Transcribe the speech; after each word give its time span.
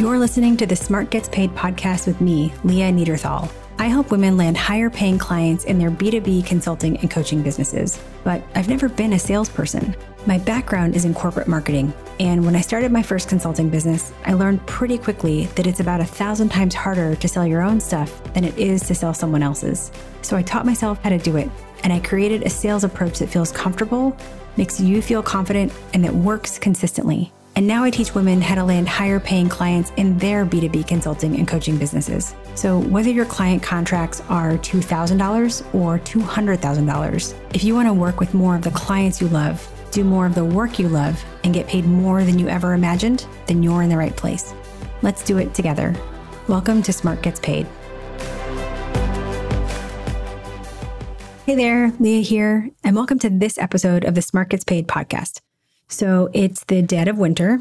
You're 0.00 0.18
listening 0.18 0.56
to 0.56 0.64
the 0.64 0.76
Smart 0.76 1.10
Gets 1.10 1.28
Paid 1.28 1.50
podcast 1.50 2.06
with 2.06 2.22
me, 2.22 2.54
Leah 2.64 2.90
Neaderthal. 2.90 3.50
I 3.78 3.88
help 3.88 4.10
women 4.10 4.38
land 4.38 4.56
higher 4.56 4.88
paying 4.88 5.18
clients 5.18 5.64
in 5.64 5.78
their 5.78 5.90
B2B 5.90 6.46
consulting 6.46 6.96
and 7.00 7.10
coaching 7.10 7.42
businesses, 7.42 8.00
but 8.24 8.42
I've 8.54 8.70
never 8.70 8.88
been 8.88 9.12
a 9.12 9.18
salesperson. 9.18 9.94
My 10.24 10.38
background 10.38 10.96
is 10.96 11.04
in 11.04 11.12
corporate 11.12 11.48
marketing, 11.48 11.92
and 12.18 12.46
when 12.46 12.56
I 12.56 12.62
started 12.62 12.90
my 12.90 13.02
first 13.02 13.28
consulting 13.28 13.68
business, 13.68 14.10
I 14.24 14.32
learned 14.32 14.66
pretty 14.66 14.96
quickly 14.96 15.44
that 15.54 15.66
it's 15.66 15.80
about 15.80 16.00
a 16.00 16.06
thousand 16.06 16.48
times 16.48 16.74
harder 16.74 17.14
to 17.14 17.28
sell 17.28 17.46
your 17.46 17.60
own 17.60 17.78
stuff 17.78 18.24
than 18.32 18.44
it 18.44 18.56
is 18.56 18.80
to 18.86 18.94
sell 18.94 19.12
someone 19.12 19.42
else's. 19.42 19.92
So 20.22 20.34
I 20.34 20.40
taught 20.40 20.64
myself 20.64 20.98
how 21.02 21.10
to 21.10 21.18
do 21.18 21.36
it, 21.36 21.50
and 21.84 21.92
I 21.92 22.00
created 22.00 22.44
a 22.44 22.48
sales 22.48 22.84
approach 22.84 23.18
that 23.18 23.28
feels 23.28 23.52
comfortable, 23.52 24.16
makes 24.56 24.80
you 24.80 25.02
feel 25.02 25.22
confident, 25.22 25.74
and 25.92 26.02
that 26.04 26.14
works 26.14 26.58
consistently. 26.58 27.34
And 27.60 27.66
now 27.66 27.84
I 27.84 27.90
teach 27.90 28.14
women 28.14 28.40
how 28.40 28.54
to 28.54 28.64
land 28.64 28.88
higher 28.88 29.20
paying 29.20 29.50
clients 29.50 29.92
in 29.98 30.16
their 30.16 30.46
B2B 30.46 30.88
consulting 30.88 31.36
and 31.36 31.46
coaching 31.46 31.76
businesses. 31.76 32.34
So 32.54 32.78
whether 32.78 33.10
your 33.10 33.26
client 33.26 33.62
contracts 33.62 34.22
are 34.30 34.52
$2,000 34.52 35.74
or 35.74 35.98
$200,000, 35.98 37.54
if 37.54 37.62
you 37.62 37.74
want 37.74 37.86
to 37.86 37.92
work 37.92 38.18
with 38.18 38.32
more 38.32 38.56
of 38.56 38.62
the 38.62 38.70
clients 38.70 39.20
you 39.20 39.28
love, 39.28 39.70
do 39.90 40.04
more 40.04 40.24
of 40.24 40.34
the 40.34 40.42
work 40.42 40.78
you 40.78 40.88
love, 40.88 41.22
and 41.44 41.52
get 41.52 41.66
paid 41.66 41.84
more 41.84 42.24
than 42.24 42.38
you 42.38 42.48
ever 42.48 42.72
imagined, 42.72 43.26
then 43.46 43.62
you're 43.62 43.82
in 43.82 43.90
the 43.90 43.96
right 43.98 44.16
place. 44.16 44.54
Let's 45.02 45.22
do 45.22 45.36
it 45.36 45.52
together. 45.52 45.94
Welcome 46.48 46.82
to 46.84 46.94
Smart 46.94 47.20
Gets 47.20 47.40
Paid. 47.40 47.66
Hey 51.44 51.56
there, 51.56 51.92
Leah 52.00 52.22
here, 52.22 52.70
and 52.82 52.96
welcome 52.96 53.18
to 53.18 53.28
this 53.28 53.58
episode 53.58 54.06
of 54.06 54.14
the 54.14 54.22
Smart 54.22 54.48
Gets 54.48 54.64
Paid 54.64 54.88
podcast. 54.88 55.42
So 55.90 56.30
it's 56.32 56.64
the 56.64 56.82
dead 56.82 57.08
of 57.08 57.18
winter. 57.18 57.58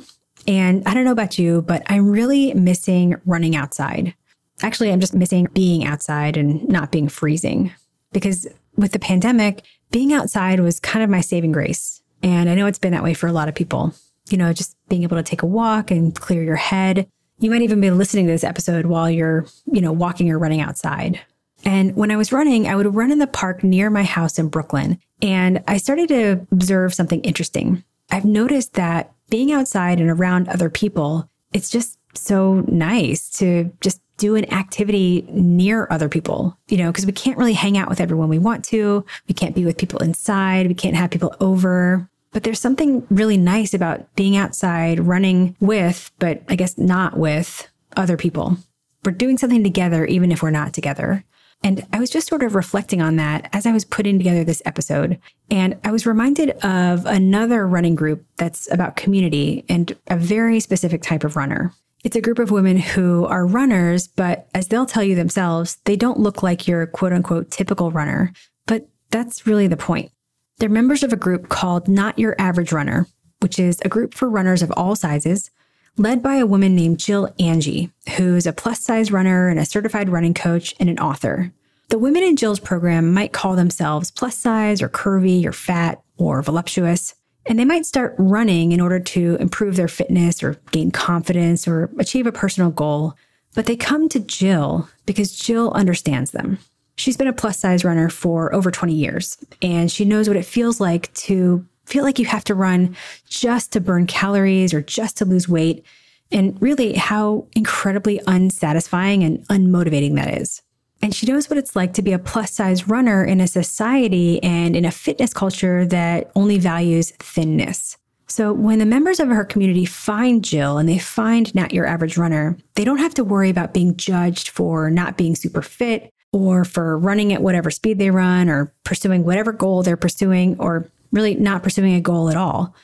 And 0.48 0.88
I 0.88 0.94
don't 0.94 1.04
know 1.04 1.12
about 1.12 1.38
you, 1.38 1.62
but 1.64 1.84
I'm 1.88 2.10
really 2.10 2.54
missing 2.54 3.16
running 3.26 3.56
outside. 3.56 4.14
Actually, 4.62 4.92
I'm 4.92 5.00
just 5.00 5.14
missing 5.14 5.48
being 5.54 5.86
outside 5.86 6.38
and 6.38 6.68
not 6.68 6.92
being 6.92 7.10
freezing 7.10 7.72
because 8.12 8.48
with 8.76 8.92
the 8.92 9.00
pandemic, 9.00 9.66
being 9.92 10.14
outside 10.14 10.60
was 10.60 10.80
kind 10.80 11.04
of 11.04 11.10
my 11.10 11.22
saving 11.22 11.52
grace. 11.52 12.02
And 12.22 12.50
I 12.50 12.56
know 12.56 12.68
it's 12.68 12.80
been 12.80 12.92
that 12.94 13.04
way 13.04 13.14
for 13.14 13.28
a 13.28 13.34
lot 13.34 13.50
of 13.50 13.56
people. 13.56 13.94
You 14.30 14.38
know, 14.38 14.54
just 14.54 14.76
being 14.90 15.04
able 15.04 15.18
to 15.18 15.24
take 15.24 15.42
a 15.42 15.48
walk 15.48 15.92
and 15.92 16.14
clear 16.14 16.44
your 16.44 16.56
head. 16.56 17.08
You 17.40 17.50
might 17.50 17.62
even 17.62 17.82
be 17.82 17.90
listening 17.90 18.28
to 18.28 18.32
this 18.32 18.44
episode 18.44 18.86
while 18.86 19.10
you're, 19.10 19.46
you 19.66 19.82
know, 19.82 19.92
walking 19.92 20.30
or 20.30 20.38
running 20.38 20.62
outside. 20.62 21.20
And 21.66 21.96
when 21.96 22.12
I 22.12 22.18
was 22.18 22.32
running, 22.32 22.68
I 22.68 22.76
would 22.76 22.94
run 22.96 23.12
in 23.12 23.20
the 23.20 23.28
park 23.28 23.64
near 23.64 23.90
my 23.90 24.04
house 24.04 24.38
in 24.38 24.50
Brooklyn. 24.50 25.00
And 25.22 25.64
I 25.68 25.78
started 25.78 26.10
to 26.10 26.48
observe 26.52 26.94
something 26.94 27.22
interesting. 27.22 27.84
I've 28.12 28.26
noticed 28.26 28.74
that 28.74 29.14
being 29.30 29.52
outside 29.52 30.00
and 30.00 30.10
around 30.10 30.48
other 30.48 30.70
people, 30.70 31.30
it's 31.54 31.70
just 31.70 32.00
so 32.14 32.64
nice 32.68 33.30
to 33.30 33.72
just 33.82 34.02
do 34.18 34.36
an 34.36 34.52
activity 34.54 35.26
near 35.30 35.88
other 35.90 36.10
people, 36.10 36.58
you 36.68 36.78
know, 36.78 36.92
because 36.92 37.06
we 37.06 37.12
can't 37.12 37.38
really 37.38 37.54
hang 37.54 37.78
out 37.78 37.90
with 37.90 38.02
everyone 38.02 38.30
we 38.30 38.40
want 38.40 38.66
to. 38.66 39.06
We 39.28 39.34
can't 39.34 39.56
be 39.56 39.66
with 39.66 39.78
people 39.78 40.04
inside. 40.04 40.68
We 40.68 40.74
can't 40.74 40.96
have 40.96 41.10
people 41.10 41.36
over. 41.40 42.10
But 42.32 42.44
there's 42.44 42.60
something 42.60 43.08
really 43.10 43.38
nice 43.38 43.74
about 43.74 44.14
being 44.16 44.38
outside, 44.38 45.00
running 45.00 45.56
with, 45.60 46.12
but 46.20 46.44
I 46.48 46.56
guess 46.56 46.78
not 46.78 47.18
with 47.18 47.68
other 47.96 48.18
people. 48.18 48.58
We're 49.04 49.14
doing 49.14 49.38
something 49.38 49.64
together, 49.64 50.06
even 50.06 50.32
if 50.32 50.44
we're 50.44 50.52
not 50.52 50.74
together. 50.74 51.24
And 51.62 51.86
I 51.92 52.00
was 52.00 52.10
just 52.10 52.28
sort 52.28 52.44
of 52.44 52.56
reflecting 52.56 53.02
on 53.02 53.18
that 53.18 53.50
as 53.52 53.66
I 53.66 53.72
was 53.72 53.84
putting 53.84 54.18
together 54.18 54.44
this 54.44 54.62
episode. 54.66 55.20
And 55.52 55.78
I 55.84 55.92
was 55.92 56.06
reminded 56.06 56.52
of 56.64 57.06
another 57.06 57.68
running 57.68 57.96
group 57.96 58.26
that's 58.38 58.72
about 58.72 58.96
community 58.96 59.66
and 59.68 59.96
a 60.08 60.18
very 60.18 60.60
specific 60.62 61.02
type 61.02 61.24
of 61.24 61.36
runner. 61.36 61.74
It's 62.04 62.16
a 62.16 62.22
group 62.22 62.40
of 62.40 62.50
women 62.50 62.78
who 62.78 63.26
are 63.26 63.46
runners, 63.46 64.08
but 64.08 64.48
as 64.56 64.70
they'll 64.70 64.86
tell 64.86 65.04
you 65.04 65.16
themselves, 65.16 65.78
they 65.84 65.98
don't 65.98 66.20
look 66.20 66.42
like 66.42 66.66
your 66.66 66.88
quote 66.88 67.12
unquote 67.12 67.52
typical 67.52 67.92
runner. 67.92 68.32
But 68.66 68.88
that's 69.12 69.46
really 69.46 69.68
the 69.68 69.76
point. 69.76 70.12
They're 70.60 70.70
members 70.70 71.04
of 71.04 71.12
a 71.12 71.18
group 71.18 71.50
called 71.50 71.90
Not 71.90 72.18
Your 72.18 72.36
Average 72.40 72.72
Runner, 72.72 73.06
which 73.42 73.60
is 73.60 73.80
a 73.84 73.90
group 73.90 74.14
for 74.14 74.30
runners 74.30 74.62
of 74.62 74.72
all 74.78 74.96
sizes, 74.96 75.52
led 75.98 76.24
by 76.24 76.36
a 76.36 76.46
woman 76.46 76.76
named 76.76 77.00
Jill 77.00 77.34
Angie, 77.40 77.92
who's 78.18 78.48
a 78.48 78.54
plus 78.54 78.80
size 78.80 79.12
runner 79.12 79.50
and 79.50 79.60
a 79.60 79.66
certified 79.66 80.10
running 80.10 80.34
coach 80.34 80.74
and 80.80 80.90
an 80.90 81.00
author. 81.00 81.52
The 81.90 82.00
women 82.00 82.24
in 82.24 82.36
Jill's 82.36 82.60
program 82.60 83.14
might 83.14 83.34
call 83.34 83.56
themselves 83.56 84.12
plus 84.12 84.38
size 84.38 84.82
or 84.82 84.90
curvy 84.90 85.46
or 85.46 85.52
fat 85.52 86.02
or 86.18 86.42
voluptuous, 86.42 87.16
and 87.46 87.58
they 87.58 87.66
might 87.66 87.86
start 87.86 88.14
running 88.18 88.72
in 88.72 88.80
order 88.80 89.00
to 89.00 89.38
improve 89.40 89.76
their 89.76 89.88
fitness 89.88 90.44
or 90.44 90.62
gain 90.72 90.92
confidence 90.92 91.68
or 91.68 91.90
achieve 91.98 92.28
a 92.28 92.32
personal 92.32 92.70
goal. 92.70 93.16
But 93.56 93.66
they 93.66 93.76
come 93.76 94.08
to 94.10 94.20
Jill 94.20 94.88
because 95.08 95.36
Jill 95.36 95.72
understands 95.72 96.32
them. 96.32 96.60
She's 96.96 97.18
been 97.18 97.28
a 97.28 97.34
plus 97.34 97.58
size 97.58 97.84
runner 97.84 98.10
for 98.10 98.54
over 98.54 98.70
20 98.70 98.94
years, 98.94 99.38
and 99.62 99.92
she 99.92 100.06
knows 100.06 100.28
what 100.28 100.38
it 100.38 100.46
feels 100.46 100.80
like 100.80 101.12
to 101.16 101.66
feel 101.90 102.04
like 102.04 102.20
you 102.20 102.26
have 102.26 102.44
to 102.46 102.56
run 102.56 102.96
just 103.28 103.74
to 103.74 103.82
burn 103.82 104.06
calories 104.06 104.74
or 104.74 104.82
just 104.82 105.18
to 105.18 105.26
lose 105.26 105.50
weight, 105.50 105.84
and 106.32 106.62
really 106.62 106.94
how 106.94 107.48
incredibly 107.56 108.22
unsatisfying 108.28 109.24
and 109.24 109.48
unmotivating 109.48 110.16
that 110.16 110.40
is. 110.40 110.62
And 111.02 111.16
she 111.16 111.26
knows 111.26 111.50
what 111.50 111.58
it's 111.58 111.76
like 111.76 111.94
to 111.94 112.02
be 112.02 112.12
a 112.12 112.20
plus 112.20 112.52
size 112.52 112.88
runner 112.88 113.24
in 113.24 113.42
a 113.42 113.48
society 113.48 114.42
and 114.44 114.76
in 114.76 114.86
a 114.86 114.92
fitness 114.92 115.34
culture 115.34 115.86
that 115.88 116.30
only 116.36 116.60
values 116.60 117.12
thinness. 117.20 117.98
So 118.28 118.54
when 118.54 118.78
the 118.78 118.86
members 118.86 119.20
of 119.20 119.30
her 119.30 119.44
community 119.44 119.86
find 119.86 120.44
Jill 120.44 120.78
and 120.78 120.88
they 120.88 121.00
find 121.00 121.54
not 121.56 121.74
your 121.74 121.88
average 121.88 122.16
runner, 122.18 122.58
they 122.76 122.84
don't 122.84 123.00
have 123.00 123.16
to 123.16 123.24
worry 123.24 123.50
about 123.50 123.74
being 123.74 123.98
judged 123.98 124.50
for 124.50 124.92
not 124.92 125.18
being 125.18 125.36
super 125.36 125.64
fit 125.64 126.14
or 126.32 126.64
for 126.64 127.00
running 127.00 127.34
at 127.34 127.42
whatever 127.42 127.72
speed 127.72 127.98
they 127.98 128.12
run 128.12 128.48
or 128.48 128.72
pursuing 128.84 129.24
whatever 129.24 129.52
goal 129.52 129.82
they're 129.82 129.98
pursuing 129.98 130.56
or 130.60 130.92
really 131.12 131.36
not 131.36 131.64
pursuing 131.64 131.94
a 131.96 132.02
goal 132.02 132.30
at 132.30 132.38
all. 132.38 132.76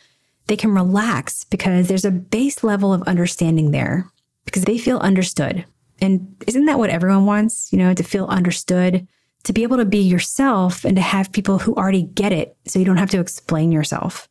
They 0.48 0.56
can 0.56 0.74
relax 0.74 1.44
because 1.44 1.88
there's 1.88 2.06
a 2.06 2.12
base 2.12 2.64
level 2.64 2.94
of 2.94 3.02
understanding 3.04 3.72
there 3.72 4.10
because 4.46 4.64
they 4.64 4.78
feel 4.78 4.98
understood. 5.00 5.66
And 6.02 6.36
isn't 6.48 6.66
that 6.66 6.78
what 6.78 6.90
everyone 6.90 7.26
wants? 7.26 7.72
You 7.72 7.80
know, 7.80 7.94
to 7.94 8.04
feel 8.04 8.26
understood, 8.26 9.08
to 9.44 9.54
be 9.54 9.64
able 9.64 9.78
to 9.78 9.86
be 9.86 10.00
yourself 10.00 10.86
and 10.86 10.96
to 10.96 11.02
have 11.02 11.32
people 11.32 11.60
who 11.60 11.74
already 11.76 12.04
get 12.04 12.32
it 12.32 12.58
so 12.66 12.80
you 12.80 12.86
don't 12.86 12.98
have 12.98 13.10
to 13.12 13.20
explain 13.20 13.72
yourself. 13.72 14.28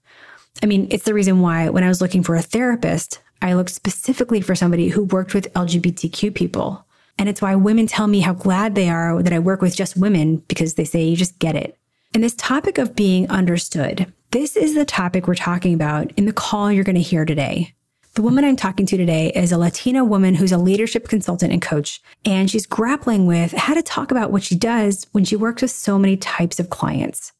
I 0.63 0.67
mean, 0.67 0.87
it's 0.91 1.05
the 1.05 1.15
reason 1.15 1.41
why 1.41 1.69
when 1.69 1.85
I 1.85 1.89
was 1.89 2.01
looking 2.01 2.23
for 2.23 2.37
a 2.37 2.43
therapist, 2.43 3.21
I 3.43 3.55
looked 3.55 3.71
specifically 3.71 4.41
for 4.41 4.55
somebody 4.55 4.89
who 4.89 5.05
worked 5.05 5.35
with 5.35 5.53
LGBTQ 5.55 6.35
people. 6.35 6.87
And 7.19 7.29
it's 7.29 7.43
why 7.43 7.55
women 7.55 7.87
tell 7.87 8.07
me 8.07 8.21
how 8.21 8.33
glad 8.33 8.75
they 8.75 8.89
are 8.89 9.23
that 9.23 9.33
I 9.33 9.39
work 9.39 9.61
with 9.61 9.77
just 9.77 9.97
women 9.97 10.39
because 10.49 10.75
they 10.75 10.85
say 10.85 11.05
you 11.05 11.17
just 11.17 11.39
get 11.39 11.55
it. 11.55 11.79
And 12.15 12.23
this 12.23 12.37
topic 12.37 12.79
of 12.79 12.95
being 12.95 13.29
understood, 13.29 14.13
this 14.31 14.55
is 14.55 14.77
the 14.77 14.85
topic 14.85 15.27
we're 15.27 15.35
talking 15.35 15.75
about 15.75 16.13
in 16.13 16.27
the 16.27 16.33
call 16.33 16.71
you're 16.71 16.85
going 16.85 16.95
to 16.95 17.03
hear 17.03 17.25
today. 17.25 17.75
The 18.15 18.23
woman 18.23 18.45
I'm 18.45 18.55
talking 18.55 18.87
to 18.87 18.97
today 18.97 19.33
is 19.35 19.51
a 19.51 19.59
Latina 19.59 20.05
woman 20.05 20.37
who's 20.37 20.53
a 20.53 20.59
leadership 20.59 21.09
consultant 21.09 21.53
and 21.53 21.61
coach, 21.61 22.01
and 22.25 22.49
she's 22.49 22.67
grappling 22.67 23.27
with 23.27 23.51
how 23.51 23.75
to 23.75 23.83
talk 23.83 24.13
about 24.13 24.31
what 24.31 24.45
she 24.45 24.55
does 24.55 25.09
when 25.11 25.25
she 25.25 25.35
works 25.35 25.63
with 25.63 25.73
so 25.73 25.99
many 25.99 26.17
types 26.17 26.61
of 26.61 26.71
clients. 26.71 27.33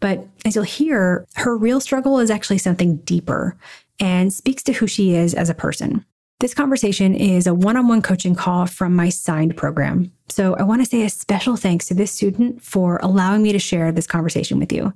But 0.00 0.26
as 0.44 0.56
you'll 0.56 0.64
hear, 0.64 1.24
her 1.36 1.56
real 1.56 1.78
struggle 1.80 2.18
is 2.18 2.28
actually 2.28 2.58
something 2.58 2.96
deeper 2.96 3.56
and 4.00 4.32
speaks 4.32 4.64
to 4.64 4.72
who 4.72 4.88
she 4.88 5.14
is 5.14 5.34
as 5.34 5.48
a 5.48 5.54
person. 5.54 6.04
This 6.38 6.52
conversation 6.52 7.14
is 7.14 7.46
a 7.46 7.54
one 7.54 7.78
on 7.78 7.88
one 7.88 8.02
coaching 8.02 8.34
call 8.34 8.66
from 8.66 8.94
my 8.94 9.08
signed 9.08 9.56
program. 9.56 10.12
So 10.28 10.54
I 10.56 10.64
want 10.64 10.84
to 10.84 10.86
say 10.86 11.02
a 11.02 11.08
special 11.08 11.56
thanks 11.56 11.86
to 11.86 11.94
this 11.94 12.12
student 12.12 12.62
for 12.62 13.00
allowing 13.02 13.42
me 13.42 13.52
to 13.52 13.58
share 13.58 13.90
this 13.90 14.06
conversation 14.06 14.58
with 14.58 14.70
you. 14.70 14.92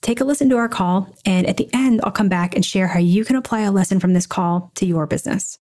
Take 0.00 0.20
a 0.20 0.24
listen 0.24 0.48
to 0.48 0.56
our 0.56 0.68
call, 0.68 1.08
and 1.24 1.46
at 1.46 1.56
the 1.56 1.70
end, 1.72 2.00
I'll 2.02 2.10
come 2.10 2.28
back 2.28 2.56
and 2.56 2.64
share 2.64 2.88
how 2.88 2.98
you 2.98 3.24
can 3.24 3.36
apply 3.36 3.60
a 3.60 3.70
lesson 3.70 4.00
from 4.00 4.12
this 4.12 4.26
call 4.26 4.72
to 4.74 4.84
your 4.84 5.06
business. 5.06 5.56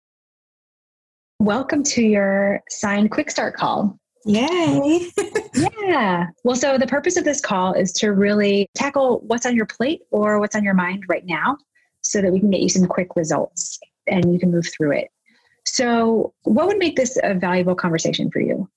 Welcome 1.39 1.81
to 1.85 2.03
your 2.03 2.61
signed 2.69 3.09
quick 3.09 3.31
start 3.31 3.55
call. 3.55 3.97
Yay. 4.25 5.09
yeah. 5.81 6.27
Well, 6.43 6.55
so 6.55 6.77
the 6.77 6.85
purpose 6.85 7.17
of 7.17 7.23
this 7.23 7.41
call 7.41 7.73
is 7.73 7.91
to 7.93 8.11
really 8.11 8.69
tackle 8.75 9.21
what's 9.25 9.47
on 9.47 9.55
your 9.55 9.65
plate 9.65 10.01
or 10.11 10.39
what's 10.39 10.55
on 10.55 10.63
your 10.63 10.75
mind 10.75 11.05
right 11.09 11.25
now 11.25 11.57
so 12.03 12.21
that 12.21 12.31
we 12.31 12.39
can 12.39 12.51
get 12.51 12.61
you 12.61 12.69
some 12.69 12.85
quick 12.85 13.15
results 13.15 13.76
and 14.07 14.31
you 14.31 14.39
can 14.39 14.51
move 14.51 14.67
through 14.67 14.91
it. 14.91 15.09
So, 15.65 16.33
what 16.43 16.67
would 16.67 16.77
make 16.77 16.95
this 16.95 17.17
a 17.21 17.33
valuable 17.33 17.75
conversation 17.75 18.31
for 18.31 18.39
you? 18.39 18.69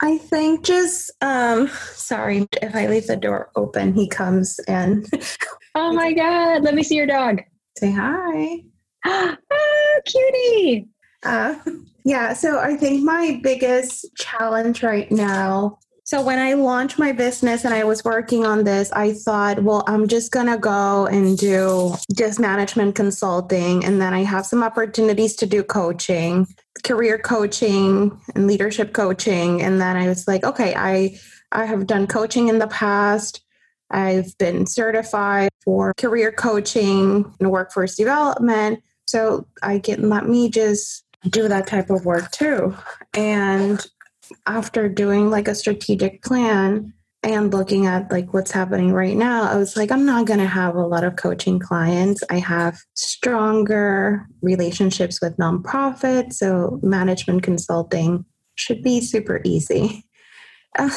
I 0.00 0.18
think 0.18 0.64
just 0.64 1.10
um 1.22 1.68
sorry 1.68 2.46
if 2.60 2.74
I 2.74 2.86
leave 2.86 3.06
the 3.06 3.16
door 3.16 3.50
open, 3.56 3.94
he 3.94 4.08
comes 4.08 4.58
and 4.68 5.06
Oh 5.74 5.92
my 5.92 6.12
god, 6.12 6.62
let 6.62 6.74
me 6.74 6.82
see 6.82 6.96
your 6.96 7.06
dog. 7.06 7.42
Say 7.76 7.92
hi. 7.92 8.62
ah, 9.04 9.36
cutie. 10.06 10.88
Uh, 11.22 11.56
yeah, 12.04 12.32
so 12.32 12.58
I 12.60 12.76
think 12.76 13.02
my 13.02 13.40
biggest 13.42 14.06
challenge 14.16 14.82
right 14.82 15.10
now 15.10 15.78
So 16.06 16.22
when 16.22 16.38
I 16.38 16.52
launched 16.52 17.00
my 17.00 17.10
business 17.10 17.64
and 17.64 17.74
I 17.74 17.82
was 17.82 18.04
working 18.04 18.46
on 18.46 18.62
this, 18.62 18.92
I 18.92 19.12
thought, 19.12 19.64
well, 19.64 19.82
I'm 19.88 20.06
just 20.06 20.30
going 20.30 20.46
to 20.46 20.56
go 20.56 21.06
and 21.06 21.36
do 21.36 21.96
just 22.14 22.38
management 22.38 22.94
consulting. 22.94 23.84
And 23.84 24.00
then 24.00 24.14
I 24.14 24.22
have 24.22 24.46
some 24.46 24.62
opportunities 24.62 25.34
to 25.34 25.46
do 25.46 25.64
coaching, 25.64 26.46
career 26.84 27.18
coaching 27.18 28.16
and 28.36 28.46
leadership 28.46 28.92
coaching. 28.92 29.60
And 29.60 29.80
then 29.80 29.96
I 29.96 30.06
was 30.06 30.28
like, 30.28 30.44
okay, 30.44 30.76
I, 30.76 31.18
I 31.50 31.64
have 31.64 31.88
done 31.88 32.06
coaching 32.06 32.46
in 32.46 32.60
the 32.60 32.68
past. 32.68 33.40
I've 33.90 34.38
been 34.38 34.64
certified 34.64 35.50
for 35.64 35.92
career 35.94 36.30
coaching 36.30 37.34
and 37.40 37.50
workforce 37.50 37.96
development. 37.96 38.80
So 39.08 39.48
I 39.60 39.80
can 39.80 40.08
let 40.08 40.28
me 40.28 40.50
just 40.50 41.04
do 41.28 41.48
that 41.48 41.66
type 41.66 41.90
of 41.90 42.04
work 42.04 42.30
too. 42.30 42.76
And 43.12 43.84
after 44.46 44.88
doing 44.88 45.30
like 45.30 45.48
a 45.48 45.54
strategic 45.54 46.22
plan 46.22 46.92
and 47.22 47.52
looking 47.52 47.86
at 47.86 48.10
like 48.10 48.32
what's 48.32 48.50
happening 48.50 48.92
right 48.92 49.16
now, 49.16 49.42
I 49.50 49.56
was 49.56 49.76
like, 49.76 49.90
I'm 49.90 50.06
not 50.06 50.26
going 50.26 50.38
to 50.38 50.46
have 50.46 50.76
a 50.76 50.86
lot 50.86 51.04
of 51.04 51.16
coaching 51.16 51.58
clients. 51.58 52.22
I 52.30 52.38
have 52.38 52.78
stronger 52.94 54.26
relationships 54.42 55.20
with 55.20 55.36
nonprofits. 55.36 56.34
So 56.34 56.78
management 56.82 57.42
consulting 57.42 58.24
should 58.54 58.82
be 58.82 59.00
super 59.00 59.40
easy. 59.44 60.04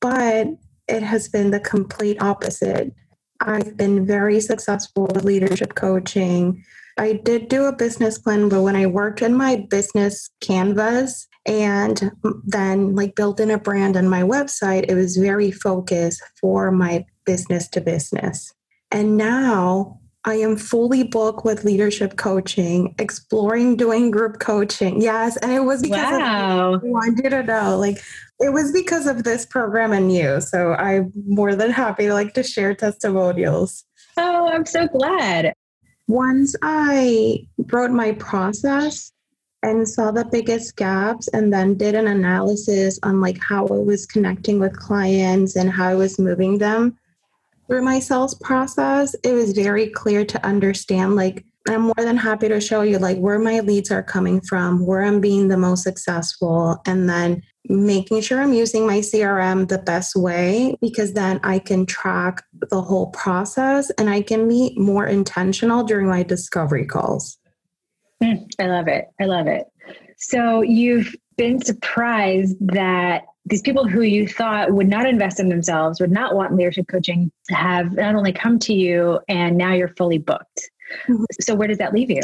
But 0.00 0.48
it 0.88 1.02
has 1.02 1.28
been 1.28 1.50
the 1.50 1.60
complete 1.60 2.20
opposite. 2.22 2.92
I've 3.40 3.76
been 3.76 4.06
very 4.06 4.40
successful 4.40 5.06
with 5.06 5.24
leadership 5.24 5.74
coaching. 5.74 6.64
I 6.98 7.14
did 7.14 7.48
do 7.48 7.64
a 7.64 7.76
business 7.76 8.18
plan, 8.18 8.48
but 8.48 8.62
when 8.62 8.76
I 8.76 8.86
worked 8.86 9.22
in 9.22 9.34
my 9.34 9.66
business 9.70 10.30
canvas, 10.40 11.28
and 11.46 12.12
then 12.44 12.94
like 12.94 13.14
building 13.14 13.50
a 13.50 13.58
brand 13.58 13.96
on 13.96 14.08
my 14.08 14.22
website 14.22 14.84
it 14.88 14.94
was 14.94 15.16
very 15.16 15.50
focused 15.50 16.22
for 16.40 16.70
my 16.70 17.04
business 17.24 17.68
to 17.68 17.80
business. 17.80 18.52
And 18.90 19.16
now 19.16 19.98
i 20.26 20.34
am 20.34 20.54
fully 20.54 21.02
booked 21.02 21.46
with 21.46 21.64
leadership 21.64 22.18
coaching 22.18 22.94
exploring 22.98 23.76
doing 23.76 24.10
group 24.10 24.38
coaching. 24.38 25.00
Yes 25.00 25.36
and 25.38 25.52
it 25.52 25.60
was 25.60 25.82
because 25.82 26.20
wow. 26.20 26.74
of, 26.74 26.84
I 26.84 26.86
wanted 26.86 27.30
to 27.30 27.42
know. 27.42 27.78
Like 27.78 27.98
it 28.38 28.52
was 28.52 28.72
because 28.72 29.06
of 29.06 29.24
this 29.24 29.46
program 29.46 29.92
and 29.92 30.12
you. 30.12 30.40
So 30.40 30.74
i'm 30.74 31.12
more 31.26 31.54
than 31.54 31.70
happy 31.70 32.06
to 32.06 32.14
like 32.14 32.34
to 32.34 32.42
share 32.42 32.74
testimonials. 32.74 33.84
Oh 34.18 34.48
i'm 34.48 34.66
so 34.66 34.86
glad. 34.88 35.54
Once 36.06 36.54
i 36.62 37.38
wrote 37.72 37.92
my 37.92 38.12
process 38.12 39.12
and 39.62 39.88
saw 39.88 40.10
the 40.10 40.24
biggest 40.24 40.76
gaps 40.76 41.28
and 41.28 41.52
then 41.52 41.74
did 41.74 41.94
an 41.94 42.06
analysis 42.06 42.98
on 43.02 43.20
like 43.20 43.38
how 43.38 43.66
I 43.66 43.78
was 43.78 44.06
connecting 44.06 44.58
with 44.58 44.78
clients 44.78 45.56
and 45.56 45.70
how 45.70 45.88
I 45.88 45.94
was 45.94 46.18
moving 46.18 46.58
them 46.58 46.96
through 47.70 47.82
my 47.82 48.00
sales 48.00 48.34
process, 48.34 49.14
it 49.22 49.32
was 49.32 49.52
very 49.52 49.88
clear 49.88 50.24
to 50.24 50.44
understand 50.44 51.14
like 51.14 51.44
I'm 51.68 51.82
more 51.82 51.94
than 51.98 52.16
happy 52.16 52.48
to 52.48 52.60
show 52.60 52.82
you 52.82 52.98
like 52.98 53.18
where 53.18 53.38
my 53.38 53.60
leads 53.60 53.92
are 53.92 54.02
coming 54.02 54.40
from, 54.40 54.84
where 54.84 55.04
I'm 55.04 55.20
being 55.20 55.46
the 55.46 55.56
most 55.56 55.84
successful, 55.84 56.80
and 56.84 57.08
then 57.08 57.42
making 57.68 58.22
sure 58.22 58.40
I'm 58.40 58.54
using 58.54 58.86
my 58.86 58.98
CRM 58.98 59.68
the 59.68 59.78
best 59.78 60.16
way 60.16 60.74
because 60.80 61.12
then 61.12 61.38
I 61.44 61.60
can 61.60 61.86
track 61.86 62.42
the 62.70 62.82
whole 62.82 63.08
process 63.08 63.90
and 63.90 64.10
I 64.10 64.22
can 64.22 64.48
be 64.48 64.74
more 64.76 65.06
intentional 65.06 65.84
during 65.84 66.08
my 66.08 66.24
discovery 66.24 66.86
calls. 66.86 67.38
Mm, 68.22 68.50
I 68.58 68.66
love 68.66 68.88
it. 68.88 69.06
I 69.20 69.24
love 69.24 69.46
it. 69.46 69.66
So 70.18 70.60
you've 70.60 71.14
been 71.36 71.62
surprised 71.62 72.56
that 72.60 73.24
these 73.46 73.62
people 73.62 73.88
who 73.88 74.02
you 74.02 74.28
thought 74.28 74.72
would 74.72 74.88
not 74.88 75.06
invest 75.06 75.40
in 75.40 75.48
themselves, 75.48 76.00
would 76.00 76.10
not 76.10 76.34
want 76.34 76.54
leadership 76.54 76.86
coaching, 76.88 77.32
have 77.48 77.92
not 77.94 78.14
only 78.14 78.32
come 78.32 78.58
to 78.60 78.74
you 78.74 79.20
and 79.28 79.56
now 79.56 79.72
you're 79.72 79.94
fully 79.96 80.18
booked. 80.18 80.70
Mm-hmm. 81.08 81.24
So 81.40 81.54
where 81.54 81.68
does 81.68 81.78
that 81.78 81.94
leave 81.94 82.10
you? 82.10 82.22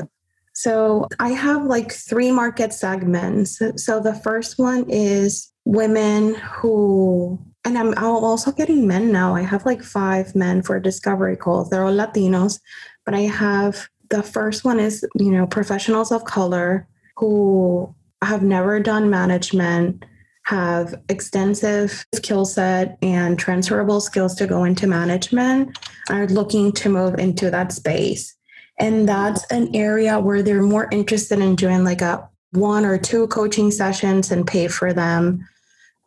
So 0.53 1.09
I 1.19 1.31
have 1.31 1.65
like 1.65 1.93
three 1.93 2.31
market 2.31 2.73
segments. 2.73 3.61
So 3.77 4.01
the 4.01 4.15
first 4.15 4.59
one 4.59 4.89
is 4.89 5.53
women 5.65 6.35
who 6.35 7.39
and 7.65 7.77
I'm 7.77 7.99
also 7.99 8.53
getting 8.53 8.87
men 8.87 9.11
now. 9.11 9.35
I 9.35 9.43
have 9.43 9.67
like 9.67 9.83
five 9.83 10.37
men 10.37 10.63
for 10.63 10.79
discovery 10.79 11.37
calls. 11.37 11.69
They're 11.69 11.83
all 11.83 11.93
Latinos, 11.93 12.61
but 13.05 13.13
I 13.13 13.23
have 13.23 13.89
the 14.11 14.23
first 14.23 14.65
one 14.65 14.81
is, 14.81 15.05
you 15.17 15.31
know, 15.31 15.47
professionals 15.47 16.13
of 16.13 16.25
color 16.25 16.87
who 17.17 17.95
have 18.23 18.43
never 18.43 18.81
done 18.81 19.11
management, 19.11 20.05
have 20.45 20.95
extensive 21.09 22.05
skill 22.15 22.45
set 22.45 22.99
and 23.03 23.39
transferable 23.39 24.01
skills 24.01 24.35
to 24.37 24.47
go 24.47 24.65
into 24.65 24.87
management, 24.87 25.77
are 26.09 26.27
looking 26.27 26.73
to 26.73 26.89
move 26.89 27.19
into 27.19 27.51
that 27.51 27.73
space. 27.73 28.35
And 28.79 29.09
that's 29.09 29.45
an 29.51 29.75
area 29.75 30.21
where 30.21 30.43
they're 30.43 30.63
more 30.63 30.89
interested 30.93 31.41
in 31.41 31.57
doing 31.57 31.83
like 31.85 32.03
a 32.03 32.29
one 32.53 32.85
or 32.85 32.99
two 32.99 33.27
coaching 33.29 33.71
sessions 33.71 34.31
and 34.31 34.47
pay 34.47 34.69
for 34.69 34.93
them. 34.93 35.47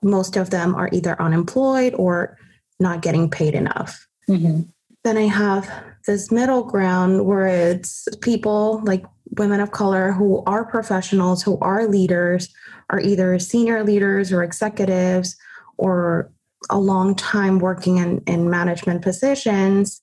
Most 0.02 0.38
of 0.38 0.52
them 0.52 0.76
are 0.76 0.90
either 0.92 1.22
unemployed 1.22 1.94
or 1.96 2.38
not 2.80 3.02
getting 3.02 3.30
paid 3.30 3.56
enough. 3.56 4.08
Mm-hmm. 4.30 4.62
Then 5.04 5.18
I 5.18 5.28
have 5.28 5.70
this 6.06 6.32
middle 6.32 6.64
ground 6.64 7.26
where 7.26 7.48
it's 7.48 8.08
people 8.22 8.82
like 8.84 9.06
women 9.38 9.60
of 9.60 9.72
color 9.72 10.12
who 10.12 10.44
are 10.46 10.66
professionals, 10.66 11.44
who 11.44 11.58
are 11.60 11.88
leaders, 11.88 12.54
are 12.90 13.00
either 13.00 13.38
senior 13.40 13.84
leaders 13.84 14.32
or 14.32 14.44
executives 14.44 15.38
or 15.78 16.32
a 16.70 16.80
long 16.80 17.16
time 17.16 17.60
working 17.60 17.98
in, 17.98 18.22
in 18.28 18.50
management 18.50 19.02
positions 19.02 20.02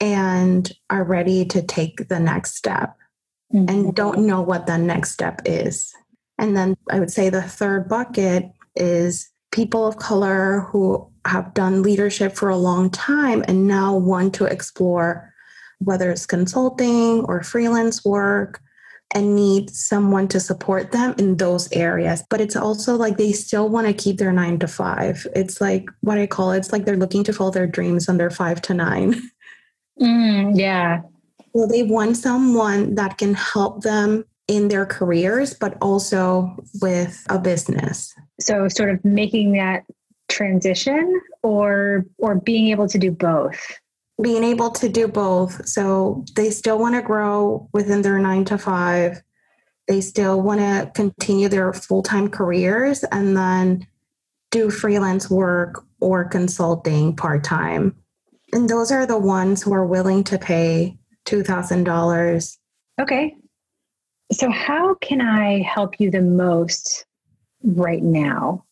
and 0.00 0.72
are 0.90 1.04
ready 1.04 1.44
to 1.44 1.62
take 1.62 2.08
the 2.08 2.18
next 2.18 2.56
step 2.56 2.96
mm-hmm. 3.52 3.68
and 3.68 3.94
don't 3.94 4.26
know 4.26 4.40
what 4.40 4.66
the 4.66 4.78
next 4.78 5.12
step 5.12 5.42
is. 5.44 5.92
And 6.38 6.56
then 6.56 6.76
I 6.90 6.98
would 6.98 7.10
say 7.10 7.28
the 7.28 7.42
third 7.42 7.88
bucket 7.88 8.50
is 8.74 9.28
people 9.50 9.86
of 9.86 9.98
color 9.98 10.60
who 10.70 11.11
have 11.24 11.54
done 11.54 11.82
leadership 11.82 12.34
for 12.34 12.48
a 12.48 12.56
long 12.56 12.90
time 12.90 13.44
and 13.46 13.66
now 13.66 13.96
want 13.96 14.34
to 14.34 14.44
explore 14.44 15.32
whether 15.78 16.10
it's 16.10 16.26
consulting 16.26 17.24
or 17.24 17.42
freelance 17.42 18.04
work 18.04 18.60
and 19.14 19.36
need 19.36 19.70
someone 19.70 20.26
to 20.28 20.40
support 20.40 20.92
them 20.92 21.14
in 21.18 21.36
those 21.36 21.70
areas. 21.72 22.24
But 22.30 22.40
it's 22.40 22.56
also 22.56 22.96
like 22.96 23.18
they 23.18 23.32
still 23.32 23.68
want 23.68 23.86
to 23.86 23.92
keep 23.92 24.18
their 24.18 24.32
nine 24.32 24.58
to 24.60 24.68
five. 24.68 25.26
It's 25.36 25.60
like 25.60 25.86
what 26.00 26.18
I 26.18 26.26
call 26.26 26.52
it, 26.52 26.58
it's 26.58 26.72
like 26.72 26.84
they're 26.84 26.96
looking 26.96 27.24
to 27.24 27.32
follow 27.32 27.50
their 27.50 27.66
dreams 27.66 28.08
on 28.08 28.16
their 28.16 28.30
five 28.30 28.62
to 28.62 28.74
nine. 28.74 29.20
Mm, 30.00 30.58
yeah. 30.58 31.02
Well, 31.52 31.68
they 31.68 31.82
want 31.82 32.16
someone 32.16 32.94
that 32.94 33.18
can 33.18 33.34
help 33.34 33.82
them 33.82 34.24
in 34.48 34.68
their 34.68 34.86
careers, 34.86 35.54
but 35.54 35.76
also 35.80 36.56
with 36.80 37.24
a 37.28 37.38
business. 37.38 38.14
So, 38.40 38.68
sort 38.68 38.90
of 38.90 39.04
making 39.04 39.52
that 39.52 39.84
transition 40.32 41.20
or 41.42 42.06
or 42.18 42.40
being 42.40 42.68
able 42.68 42.88
to 42.88 42.98
do 42.98 43.10
both 43.10 43.78
being 44.20 44.44
able 44.44 44.70
to 44.70 44.88
do 44.88 45.08
both. 45.08 45.66
So 45.66 46.24
they 46.36 46.50
still 46.50 46.78
want 46.78 46.94
to 46.94 47.02
grow 47.02 47.68
within 47.72 48.02
their 48.02 48.18
nine 48.18 48.44
to 48.46 48.58
five. 48.58 49.22
They 49.88 50.00
still 50.00 50.40
want 50.40 50.60
to 50.60 50.90
continue 50.94 51.48
their 51.48 51.72
full 51.72 52.02
time 52.02 52.28
careers 52.28 53.04
and 53.04 53.36
then 53.36 53.86
do 54.50 54.70
freelance 54.70 55.30
work 55.30 55.84
or 56.00 56.24
consulting 56.24 57.16
part 57.16 57.42
time. 57.42 57.96
And 58.52 58.68
those 58.68 58.92
are 58.92 59.06
the 59.06 59.18
ones 59.18 59.62
who 59.62 59.72
are 59.72 59.86
willing 59.86 60.24
to 60.24 60.38
pay 60.38 60.98
$2,000. 61.26 62.58
Okay. 63.00 63.34
So, 64.30 64.50
how 64.50 64.94
can 64.94 65.20
I 65.20 65.62
help 65.62 65.98
you 65.98 66.10
the 66.10 66.22
most 66.22 67.06
right 67.62 68.02
now? 68.02 68.64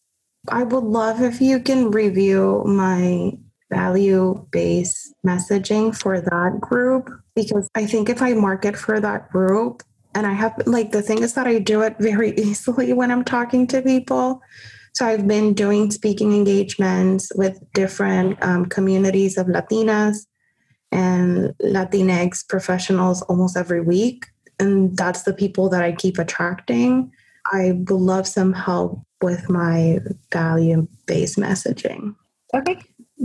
I 0.48 0.62
would 0.62 0.84
love 0.84 1.20
if 1.20 1.40
you 1.40 1.60
can 1.60 1.90
review 1.90 2.62
my 2.66 3.32
value 3.70 4.46
based 4.50 5.14
messaging 5.24 5.96
for 5.96 6.20
that 6.20 6.58
group 6.60 7.10
because 7.34 7.68
I 7.74 7.86
think 7.86 8.08
if 8.08 8.20
I 8.22 8.32
market 8.32 8.76
for 8.76 9.00
that 9.00 9.30
group, 9.30 9.82
and 10.14 10.26
I 10.26 10.32
have 10.32 10.54
like 10.66 10.90
the 10.90 11.02
thing 11.02 11.22
is 11.22 11.34
that 11.34 11.46
I 11.46 11.58
do 11.58 11.82
it 11.82 11.96
very 11.98 12.30
easily 12.36 12.92
when 12.92 13.10
I'm 13.10 13.24
talking 13.24 13.66
to 13.68 13.82
people. 13.82 14.42
So 14.92 15.06
I've 15.06 15.28
been 15.28 15.54
doing 15.54 15.90
speaking 15.90 16.32
engagements 16.32 17.30
with 17.36 17.60
different 17.74 18.42
um, 18.42 18.66
communities 18.66 19.38
of 19.38 19.46
Latinas 19.46 20.26
and 20.90 21.54
Latinx 21.62 22.48
professionals 22.48 23.22
almost 23.22 23.56
every 23.56 23.80
week. 23.80 24.26
And 24.58 24.96
that's 24.96 25.22
the 25.22 25.32
people 25.32 25.68
that 25.70 25.82
I 25.84 25.92
keep 25.92 26.18
attracting. 26.18 27.12
I 27.50 27.72
would 27.72 27.90
love 27.90 28.26
some 28.26 28.52
help 28.52 29.00
with 29.22 29.48
my 29.50 29.98
value 30.32 30.86
based 31.06 31.36
messaging. 31.36 32.14
Okay 32.54 32.80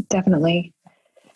definitely. 0.09 0.73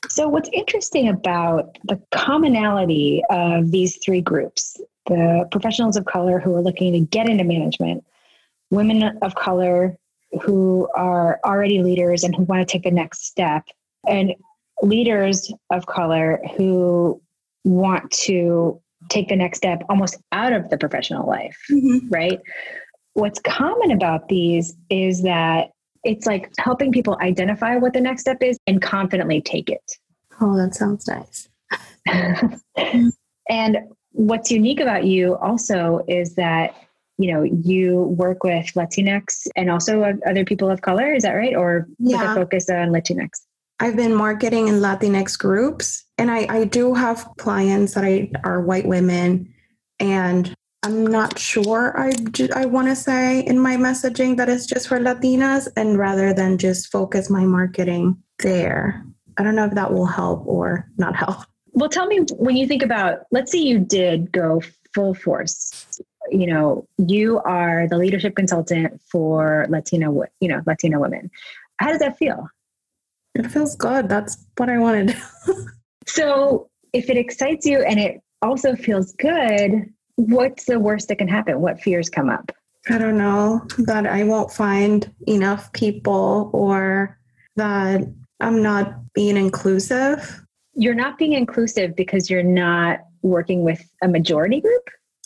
So, 0.09 0.27
what's 0.27 0.49
interesting 0.53 1.09
about 1.09 1.77
the 1.83 2.01
commonality 2.11 3.23
of 3.29 3.71
these 3.71 3.97
three 4.03 4.21
groups 4.21 4.77
the 5.07 5.47
professionals 5.49 5.97
of 5.97 6.05
color 6.05 6.39
who 6.39 6.53
are 6.53 6.61
looking 6.61 6.93
to 6.93 6.99
get 6.99 7.27
into 7.27 7.43
management, 7.43 8.03
women 8.69 9.17
of 9.23 9.33
color 9.33 9.97
who 10.43 10.87
are 10.95 11.39
already 11.43 11.81
leaders 11.81 12.23
and 12.23 12.35
who 12.35 12.43
want 12.43 12.59
to 12.59 12.71
take 12.71 12.83
the 12.83 12.91
next 12.91 13.25
step, 13.25 13.63
and 14.07 14.35
leaders 14.83 15.51
of 15.71 15.87
color 15.87 16.39
who 16.55 17.19
want 17.63 18.11
to 18.11 18.79
take 19.07 19.29
the 19.29 19.35
next 19.35 19.57
step 19.57 19.83
almost 19.89 20.17
out 20.31 20.53
of 20.53 20.69
the 20.69 20.77
professional 20.77 21.27
life, 21.27 21.57
mm-hmm. 21.71 22.09
right? 22.09 22.39
What's 23.13 23.39
common 23.39 23.91
about 23.91 24.27
these 24.27 24.75
is 24.89 25.23
that 25.23 25.71
it's 26.03 26.25
like 26.25 26.51
helping 26.57 26.91
people 26.91 27.17
identify 27.21 27.75
what 27.75 27.93
the 27.93 28.01
next 28.01 28.21
step 28.21 28.41
is 28.41 28.57
and 28.67 28.81
confidently 28.81 29.41
take 29.41 29.69
it. 29.69 29.91
Oh, 30.41 30.55
that 30.57 30.75
sounds 30.75 31.07
nice. 31.07 31.49
and 33.49 33.77
what's 34.11 34.51
unique 34.51 34.79
about 34.79 35.05
you 35.05 35.35
also 35.37 36.03
is 36.07 36.35
that 36.35 36.75
you 37.17 37.31
know 37.31 37.43
you 37.43 38.03
work 38.17 38.43
with 38.43 38.65
latinx 38.73 39.45
and 39.55 39.69
also 39.69 40.17
other 40.27 40.45
people 40.45 40.69
of 40.71 40.81
color 40.81 41.13
is 41.13 41.23
that 41.23 41.33
right 41.33 41.55
or 41.55 41.87
yeah. 41.99 42.17
with 42.17 42.29
a 42.29 42.35
focus 42.35 42.69
on 42.69 42.89
latinx 42.89 43.29
i've 43.79 43.95
been 43.95 44.13
marketing 44.13 44.67
in 44.67 44.75
latinx 44.75 45.37
groups 45.37 46.05
and 46.17 46.31
i, 46.31 46.45
I 46.49 46.65
do 46.65 46.93
have 46.93 47.27
clients 47.37 47.93
that 47.93 48.03
I, 48.03 48.31
are 48.43 48.61
white 48.61 48.85
women 48.85 49.53
and 49.99 50.53
i'm 50.83 51.05
not 51.05 51.37
sure 51.37 51.97
i, 51.99 52.11
I 52.55 52.65
want 52.65 52.87
to 52.87 52.95
say 52.95 53.41
in 53.41 53.59
my 53.59 53.75
messaging 53.75 54.37
that 54.37 54.49
it's 54.49 54.65
just 54.65 54.87
for 54.87 54.99
latinas 54.99 55.67
and 55.75 55.97
rather 55.97 56.33
than 56.33 56.57
just 56.57 56.91
focus 56.91 57.29
my 57.29 57.45
marketing 57.45 58.21
there 58.39 59.05
i 59.37 59.43
don't 59.43 59.55
know 59.55 59.65
if 59.65 59.73
that 59.73 59.93
will 59.93 60.05
help 60.05 60.45
or 60.45 60.89
not 60.97 61.15
help 61.15 61.45
well, 61.73 61.89
tell 61.89 62.07
me 62.07 62.19
when 62.37 62.57
you 62.57 62.67
think 62.67 62.83
about, 62.83 63.21
let's 63.31 63.51
say 63.51 63.59
you 63.59 63.79
did 63.79 64.31
go 64.31 64.61
full 64.93 65.13
force. 65.13 66.01
You 66.29 66.47
know, 66.47 66.87
you 66.97 67.39
are 67.39 67.87
the 67.87 67.97
leadership 67.97 68.35
consultant 68.35 69.01
for 69.09 69.65
Latino, 69.69 70.25
you 70.39 70.49
know, 70.49 70.61
Latino 70.65 70.99
women. 70.99 71.31
How 71.77 71.89
does 71.89 71.99
that 71.99 72.17
feel? 72.17 72.49
It 73.35 73.47
feels 73.47 73.75
good. 73.75 74.09
That's 74.09 74.45
what 74.57 74.69
I 74.69 74.77
wanted. 74.77 75.15
so, 76.07 76.69
if 76.93 77.09
it 77.09 77.17
excites 77.17 77.65
you 77.65 77.81
and 77.83 77.99
it 77.99 78.21
also 78.41 78.75
feels 78.75 79.13
good, 79.13 79.93
what's 80.15 80.65
the 80.65 80.79
worst 80.79 81.07
that 81.09 81.17
can 81.17 81.27
happen? 81.27 81.61
What 81.61 81.79
fears 81.79 82.09
come 82.09 82.29
up? 82.29 82.51
I 82.89 82.97
don't 82.97 83.17
know 83.17 83.65
that 83.79 84.07
I 84.07 84.23
won't 84.23 84.51
find 84.51 85.13
enough 85.27 85.71
people 85.73 86.49
or 86.53 87.19
that 87.55 88.01
I'm 88.39 88.63
not 88.63 88.95
being 89.13 89.37
inclusive 89.37 90.41
you're 90.79 90.95
not 90.95 91.17
being 91.17 91.33
inclusive 91.33 91.93
because 91.93 92.29
you're 92.29 92.41
not 92.41 92.99
working 93.21 93.63
with 93.63 93.83
a 94.01 94.07
majority 94.07 94.61
group? 94.61 94.83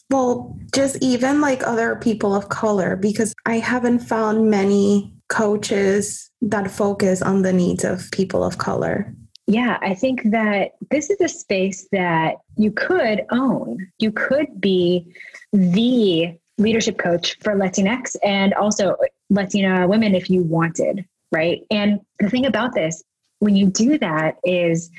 Well, 0.10 0.57
just 0.74 0.98
even 1.01 1.41
like 1.41 1.65
other 1.65 1.95
people 1.95 2.36
of 2.36 2.50
color, 2.50 2.95
because 2.95 3.36
I 3.45 3.60
haven't 3.60 4.00
found 4.00 4.50
many 4.50 5.13
coaches 5.34 6.30
that 6.42 6.70
focus 6.70 7.22
on 7.22 7.42
the 7.42 7.52
needs 7.52 7.84
of 7.84 8.10
people 8.12 8.44
of 8.44 8.58
color. 8.58 9.13
Yeah, 9.48 9.78
I 9.82 9.94
think 9.94 10.22
that 10.32 10.72
this 10.90 11.10
is 11.10 11.20
a 11.20 11.28
space 11.28 11.88
that 11.92 12.36
you 12.56 12.72
could 12.72 13.25
own. 13.32 13.92
You 14.00 14.12
could 14.12 14.62
be 14.62 15.13
the 15.52 16.38
leadership 16.58 16.98
coach 16.98 17.38
for 17.42 17.56
Latinx 17.56 18.16
and 18.24 18.54
also 18.54 18.96
Latina 19.30 19.88
women 19.88 20.16
if 20.16 20.30
you 20.30 20.44
wanted, 20.44 21.06
right? 21.32 21.62
And 21.72 22.00
the 22.20 22.30
thing 22.30 22.46
about 22.46 22.74
this, 22.74 23.04
when 23.40 23.56
you 23.56 23.68
do 23.68 23.98
that, 23.98 24.38
is 24.46 24.90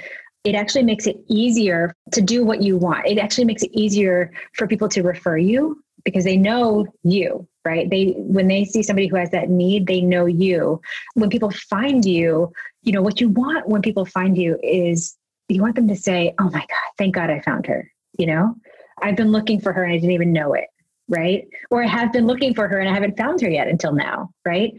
it 0.42 0.54
actually 0.54 0.82
makes 0.82 1.06
it 1.06 1.16
easier 1.28 1.94
to 2.12 2.20
do 2.20 2.44
what 2.44 2.60
you 2.60 2.76
want. 2.76 3.06
It 3.06 3.18
actually 3.18 3.46
makes 3.46 3.62
it 3.62 3.70
easier 3.72 4.30
for 4.54 4.66
people 4.66 4.88
to 4.90 5.02
refer 5.02 5.38
you 5.38 5.82
because 6.04 6.24
they 6.24 6.36
know 6.36 6.86
you, 7.02 7.48
right? 7.64 7.88
They 7.88 8.14
when 8.16 8.48
they 8.48 8.64
see 8.64 8.82
somebody 8.82 9.08
who 9.08 9.16
has 9.16 9.30
that 9.30 9.48
need, 9.48 9.86
they 9.86 10.00
know 10.00 10.26
you. 10.26 10.80
When 11.14 11.30
people 11.30 11.50
find 11.50 12.04
you, 12.04 12.52
you 12.82 12.92
know, 12.92 13.02
what 13.02 13.20
you 13.20 13.28
want 13.28 13.68
when 13.68 13.82
people 13.82 14.04
find 14.04 14.36
you 14.36 14.58
is 14.62 15.16
you 15.48 15.62
want 15.62 15.76
them 15.76 15.88
to 15.88 15.96
say, 15.96 16.34
"Oh 16.38 16.50
my 16.50 16.60
god, 16.60 16.92
thank 16.98 17.14
God 17.14 17.30
I 17.30 17.40
found 17.40 17.66
her." 17.66 17.90
You 18.18 18.26
know? 18.26 18.54
I've 19.02 19.16
been 19.16 19.32
looking 19.32 19.60
for 19.60 19.72
her 19.72 19.84
and 19.84 19.92
I 19.92 19.96
didn't 19.96 20.12
even 20.12 20.32
know 20.32 20.54
it, 20.54 20.66
right? 21.08 21.46
Or 21.70 21.82
I 21.82 21.86
have 21.86 22.12
been 22.12 22.26
looking 22.26 22.54
for 22.54 22.68
her 22.68 22.78
and 22.78 22.88
I 22.88 22.94
haven't 22.94 23.16
found 23.16 23.40
her 23.40 23.50
yet 23.50 23.68
until 23.68 23.92
now, 23.92 24.30
right? 24.44 24.72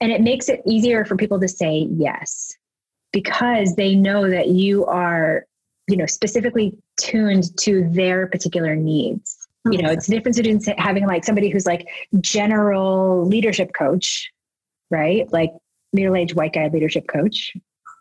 And 0.00 0.10
it 0.10 0.22
makes 0.22 0.48
it 0.48 0.62
easier 0.66 1.04
for 1.04 1.16
people 1.16 1.40
to 1.40 1.48
say 1.48 1.86
yes 1.90 2.56
because 3.12 3.74
they 3.74 3.94
know 3.94 4.28
that 4.28 4.48
you 4.48 4.84
are 4.86 5.44
you 5.88 5.96
know 5.96 6.06
specifically 6.06 6.76
tuned 6.98 7.56
to 7.58 7.88
their 7.90 8.26
particular 8.26 8.76
needs 8.76 9.37
you 9.72 9.82
know 9.82 9.90
it's 9.90 10.06
the 10.06 10.14
difference 10.14 10.36
between 10.36 10.60
having 10.78 11.06
like 11.06 11.24
somebody 11.24 11.48
who's 11.48 11.66
like 11.66 11.88
general 12.20 13.26
leadership 13.26 13.70
coach 13.76 14.30
right 14.90 15.30
like 15.32 15.52
middle-aged 15.92 16.34
white 16.34 16.52
guy 16.52 16.68
leadership 16.68 17.06
coach 17.08 17.52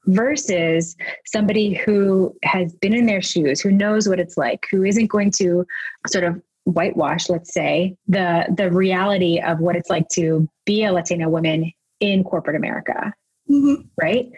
versus 0.06 0.96
somebody 1.26 1.74
who 1.74 2.34
has 2.44 2.74
been 2.76 2.94
in 2.94 3.06
their 3.06 3.22
shoes 3.22 3.62
who 3.62 3.72
knows 3.72 4.08
what 4.08 4.20
it's 4.20 4.38
like 4.38 4.66
who 4.72 4.84
isn't 4.84 5.08
going 5.08 5.32
to 5.32 5.66
sort 6.08 6.24
of 6.24 6.42
whitewash 6.66 7.30
let's 7.30 7.54
say 7.54 7.96
the 8.08 8.46
the 8.58 8.70
reality 8.72 9.40
of 9.40 9.60
what 9.60 9.76
it's 9.76 9.90
like 9.90 10.08
to 10.10 10.48
be 10.66 10.84
a 10.84 10.92
latino 10.92 11.30
woman 11.30 11.72
in 12.00 12.24
corporate 12.24 12.56
america 12.56 13.14
mm-hmm. 13.50 13.82
right 14.02 14.32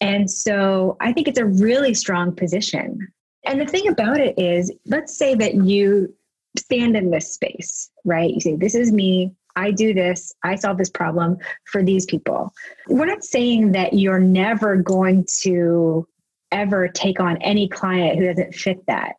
and 0.00 0.30
so 0.30 0.96
I 1.00 1.12
think 1.12 1.28
it's 1.28 1.38
a 1.38 1.46
really 1.46 1.94
strong 1.94 2.34
position. 2.34 3.08
And 3.46 3.60
the 3.60 3.66
thing 3.66 3.88
about 3.88 4.18
it 4.18 4.38
is, 4.38 4.72
let's 4.86 5.16
say 5.16 5.34
that 5.34 5.54
you 5.54 6.14
stand 6.56 6.96
in 6.96 7.10
this 7.10 7.34
space, 7.34 7.90
right? 8.04 8.32
You 8.32 8.40
say, 8.40 8.56
This 8.56 8.74
is 8.74 8.92
me. 8.92 9.32
I 9.56 9.70
do 9.70 9.94
this. 9.94 10.34
I 10.42 10.56
solve 10.56 10.78
this 10.78 10.90
problem 10.90 11.38
for 11.66 11.82
these 11.82 12.06
people. 12.06 12.52
We're 12.88 13.06
not 13.06 13.22
saying 13.22 13.72
that 13.72 13.92
you're 13.92 14.18
never 14.18 14.76
going 14.76 15.26
to 15.42 16.08
ever 16.50 16.88
take 16.88 17.20
on 17.20 17.36
any 17.38 17.68
client 17.68 18.18
who 18.18 18.26
doesn't 18.26 18.54
fit 18.54 18.84
that, 18.86 19.14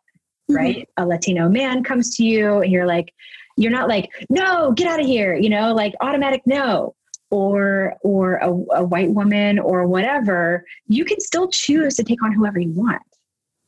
mm-hmm. 0.50 0.56
right? 0.56 0.88
A 0.98 1.06
Latino 1.06 1.48
man 1.48 1.82
comes 1.82 2.16
to 2.16 2.24
you 2.24 2.58
and 2.58 2.70
you're 2.70 2.86
like, 2.86 3.14
you're 3.56 3.72
not 3.72 3.88
like, 3.88 4.10
no, 4.28 4.72
get 4.72 4.88
out 4.88 5.00
of 5.00 5.06
here, 5.06 5.34
you 5.34 5.48
know, 5.48 5.74
like 5.74 5.94
automatic 6.02 6.42
no 6.44 6.94
or 7.30 7.94
or 8.02 8.36
a, 8.36 8.48
a 8.76 8.84
white 8.84 9.10
woman 9.10 9.58
or 9.58 9.86
whatever 9.86 10.64
you 10.86 11.04
can 11.04 11.18
still 11.18 11.48
choose 11.48 11.96
to 11.96 12.04
take 12.04 12.22
on 12.22 12.32
whoever 12.32 12.60
you 12.60 12.70
want 12.70 13.02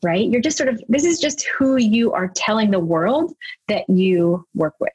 right? 0.03 0.29
You're 0.29 0.41
just 0.41 0.57
sort 0.57 0.69
of 0.69 0.83
this 0.89 1.05
is 1.05 1.19
just 1.19 1.47
who 1.47 1.77
you 1.77 2.13
are 2.13 2.29
telling 2.29 2.71
the 2.71 2.79
world 2.79 3.33
that 3.69 3.89
you 3.89 4.45
work 4.55 4.75
with. 4.81 4.93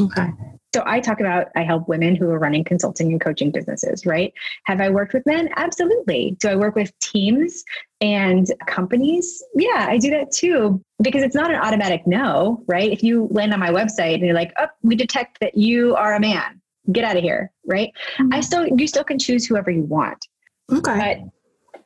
Okay. 0.00 0.28
So 0.74 0.82
i 0.86 0.98
talk 0.98 1.20
about 1.20 1.46
i 1.54 1.62
help 1.62 1.88
women 1.88 2.16
who 2.16 2.28
are 2.28 2.38
running 2.38 2.64
consulting 2.64 3.12
and 3.12 3.20
coaching 3.20 3.52
businesses 3.52 4.04
right? 4.04 4.32
Have 4.64 4.80
i 4.80 4.90
worked 4.90 5.14
with 5.14 5.24
men? 5.24 5.48
Absolutely. 5.56 6.36
Do 6.40 6.48
i 6.48 6.56
work 6.56 6.74
with 6.74 6.92
teams 6.98 7.62
and 8.00 8.46
companies? 8.66 9.42
Yeah 9.54 9.86
i 9.88 9.98
do 9.98 10.10
that 10.10 10.32
too 10.32 10.82
because 11.00 11.22
it's 11.22 11.36
not 11.36 11.50
an 11.50 11.60
automatic 11.60 12.06
no 12.06 12.64
right? 12.66 12.90
If 12.90 13.04
you 13.04 13.28
land 13.30 13.52
on 13.52 13.60
my 13.60 13.70
website 13.70 14.14
and 14.14 14.24
you're 14.24 14.34
like 14.34 14.52
oh 14.58 14.66
we 14.82 14.96
detect 14.96 15.38
that 15.40 15.56
you 15.56 15.94
are 15.94 16.14
a 16.14 16.20
man. 16.20 16.60
Get 16.92 17.04
out 17.04 17.16
of 17.16 17.22
here, 17.22 17.50
right? 17.64 17.90
Mm-hmm. 18.18 18.34
I 18.34 18.40
still 18.40 18.66
you 18.66 18.88
still 18.88 19.04
can 19.04 19.18
choose 19.18 19.46
whoever 19.46 19.70
you 19.70 19.82
want. 19.82 20.26
Okay. 20.72 21.22
But 21.22 21.30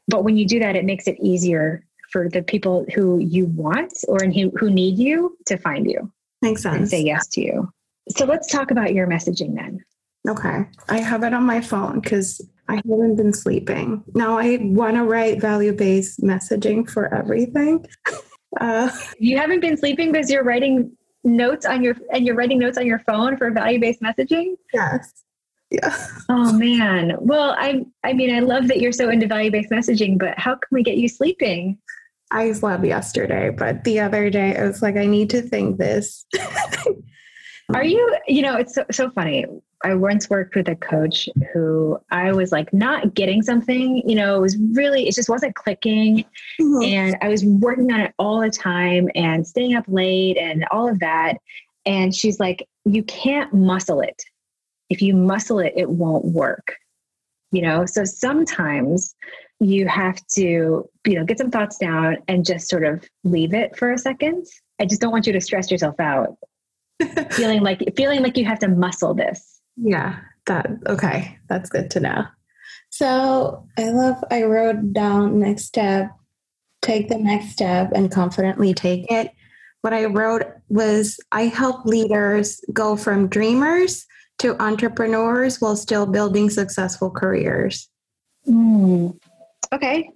but 0.09 0.25
when 0.25 0.39
you 0.39 0.47
do 0.47 0.59
that, 0.61 0.75
it 0.75 0.87
makes 0.87 1.07
it 1.07 1.19
easier 1.21 1.85
for 2.19 2.29
the 2.29 2.43
people 2.43 2.85
who 2.97 3.19
you 3.19 3.47
want 3.47 3.93
or 4.09 4.19
who, 4.25 4.51
who 4.59 4.71
need 4.71 4.99
you 4.99 5.39
to 5.47 5.57
find 5.57 5.89
you. 5.89 6.13
Makes 6.43 6.63
sense. 6.63 6.77
And 6.77 6.89
say 6.89 7.03
yes 7.03 7.29
to 7.29 7.41
you. 7.41 7.73
So 8.17 8.25
let's 8.25 8.51
talk 8.51 8.73
about 8.73 8.93
your 8.93 9.07
messaging 9.07 9.55
then. 9.55 9.85
Okay. 10.29 10.65
I 10.89 10.99
have 10.99 11.23
it 11.23 11.33
on 11.33 11.45
my 11.45 11.61
phone 11.61 12.01
because 12.01 12.45
I 12.69 12.75
haven't 12.75 13.15
been 13.15 13.33
sleeping. 13.33 14.03
Now 14.15 14.37
I 14.37 14.59
want 14.61 14.97
to 14.97 15.05
write 15.05 15.41
value 15.41 15.73
based 15.73 16.21
messaging 16.21 16.91
for 16.91 17.13
everything. 17.15 17.87
Uh, 18.63 18.91
you 19.19 19.37
haven't 19.37 19.61
been 19.61 19.77
sleeping 19.77 20.11
because 20.11 20.31
you're 20.31 20.43
writing 20.43 20.91
notes 21.23 21.67
on 21.67 21.83
your 21.83 21.95
and 22.15 22.27
you're 22.27 22.35
writing 22.35 22.59
notes 22.59 22.79
on 22.79 22.87
your 22.87 22.99
phone 23.01 23.37
for 23.37 23.51
value-based 23.51 24.01
messaging? 24.01 24.55
Yes. 24.73 25.23
Yeah. 25.71 25.95
Oh 26.31 26.53
man. 26.55 27.15
Well, 27.21 27.55
I 27.59 27.85
I 28.05 28.15
mean, 28.15 28.35
I 28.35 28.41
love 28.41 28.67
that 28.69 28.81
you're 28.81 28.91
so 28.91 29.11
into 29.11 29.27
value-based 29.27 29.71
messaging, 29.71 30.19
but 30.19 30.37
how 30.39 30.55
can 30.55 30.69
we 30.71 30.83
get 30.83 30.97
you 30.97 31.09
sleeping? 31.09 31.79
I 32.31 32.53
slept 32.53 32.85
yesterday, 32.85 33.51
but 33.51 33.85
the 33.85 34.01
other 34.01 34.31
day 34.31 34.57
I 34.57 34.67
was 34.67 34.83
like, 34.83 34.97
I 34.97 35.07
need 35.07 35.31
to 35.31 35.43
think 35.43 35.79
this. 35.79 36.27
Are 37.75 37.85
you, 37.85 38.17
you 38.27 38.43
know, 38.43 38.57
it's 38.57 38.75
so, 38.75 38.85
so 38.91 39.11
funny. 39.11 39.45
I 39.85 39.95
once 39.95 40.29
worked 40.29 40.57
with 40.57 40.69
a 40.69 40.75
coach 40.75 41.29
who 41.53 41.99
I 42.11 42.33
was 42.33 42.51
like 42.51 42.73
not 42.73 43.15
getting 43.15 43.43
something, 43.43 44.03
you 44.09 44.15
know, 44.15 44.37
it 44.37 44.41
was 44.41 44.57
really, 44.73 45.07
it 45.07 45.15
just 45.15 45.29
wasn't 45.29 45.55
clicking. 45.55 46.25
Mm-hmm. 46.61 46.83
And 46.83 47.17
I 47.21 47.29
was 47.29 47.45
working 47.45 47.93
on 47.93 48.01
it 48.01 48.15
all 48.19 48.41
the 48.41 48.51
time 48.51 49.09
and 49.15 49.47
staying 49.47 49.75
up 49.75 49.85
late 49.87 50.37
and 50.39 50.65
all 50.71 50.89
of 50.89 50.99
that. 51.01 51.35
And 51.87 52.15
she's 52.15 52.41
like, 52.41 52.67
you 52.85 53.03
can't 53.05 53.53
muscle 53.53 54.01
it. 54.01 54.21
If 54.91 55.03
you 55.03 55.15
muscle 55.15 55.59
it, 55.61 55.75
it 55.77 55.91
won't 55.91 56.25
work. 56.25 56.77
You 57.53 57.63
know, 57.63 57.87
so 57.87 58.05
sometimes 58.05 59.15
you 59.61 59.89
have 59.89 60.25
to, 60.29 60.89
you 61.07 61.15
know, 61.15 61.25
get 61.25 61.39
some 61.39 61.51
thoughts 61.51 61.79
down 61.79 62.19
and 62.29 62.45
just 62.45 62.69
sort 62.69 62.85
of 62.85 63.05
leave 63.25 63.55
it 63.55 63.77
for 63.77 63.93
a 63.93 63.99
second. 63.99 64.47
I 64.81 64.87
just 64.87 65.01
don't 65.01 65.13
want 65.13 65.27
you 65.27 65.33
to 65.33 65.41
stress 65.41 65.71
yourself 65.71 65.99
out. 65.99 66.37
feeling 67.31 67.63
like 67.63 67.81
feeling 67.97 68.23
like 68.25 68.37
you 68.37 68.45
have 68.45 68.59
to 68.59 68.67
muscle 68.67 69.15
this 69.15 69.59
yeah, 69.81 70.19
That 70.47 70.71
okay, 70.87 71.39
that's 71.49 71.71
good 71.71 71.91
to 71.93 72.01
know. 72.01 72.25
So 72.91 73.67
I 73.79 73.91
love 73.91 74.23
I 74.31 74.45
wrote 74.45 74.93
down 74.93 75.39
next 75.39 75.65
step, 75.65 76.11
take 76.83 77.09
the 77.09 77.19
next 77.19 77.51
step 77.51 77.93
and 77.95 78.11
confidently 78.11 78.75
take 78.75 79.11
it. 79.11 79.31
What 79.83 79.95
I 79.95 80.07
wrote 80.07 80.45
was 80.69 81.21
I 81.31 81.43
help 81.43 81.85
leaders 81.85 82.61
go 82.73 82.97
from 82.97 83.29
dreamers 83.29 84.05
to 84.39 84.61
entrepreneurs 84.61 85.61
while 85.61 85.77
still 85.77 86.07
building 86.07 86.51
successful 86.51 87.11
careers. 87.11 87.89
Mm. 88.49 89.19
Okay. 89.73 90.11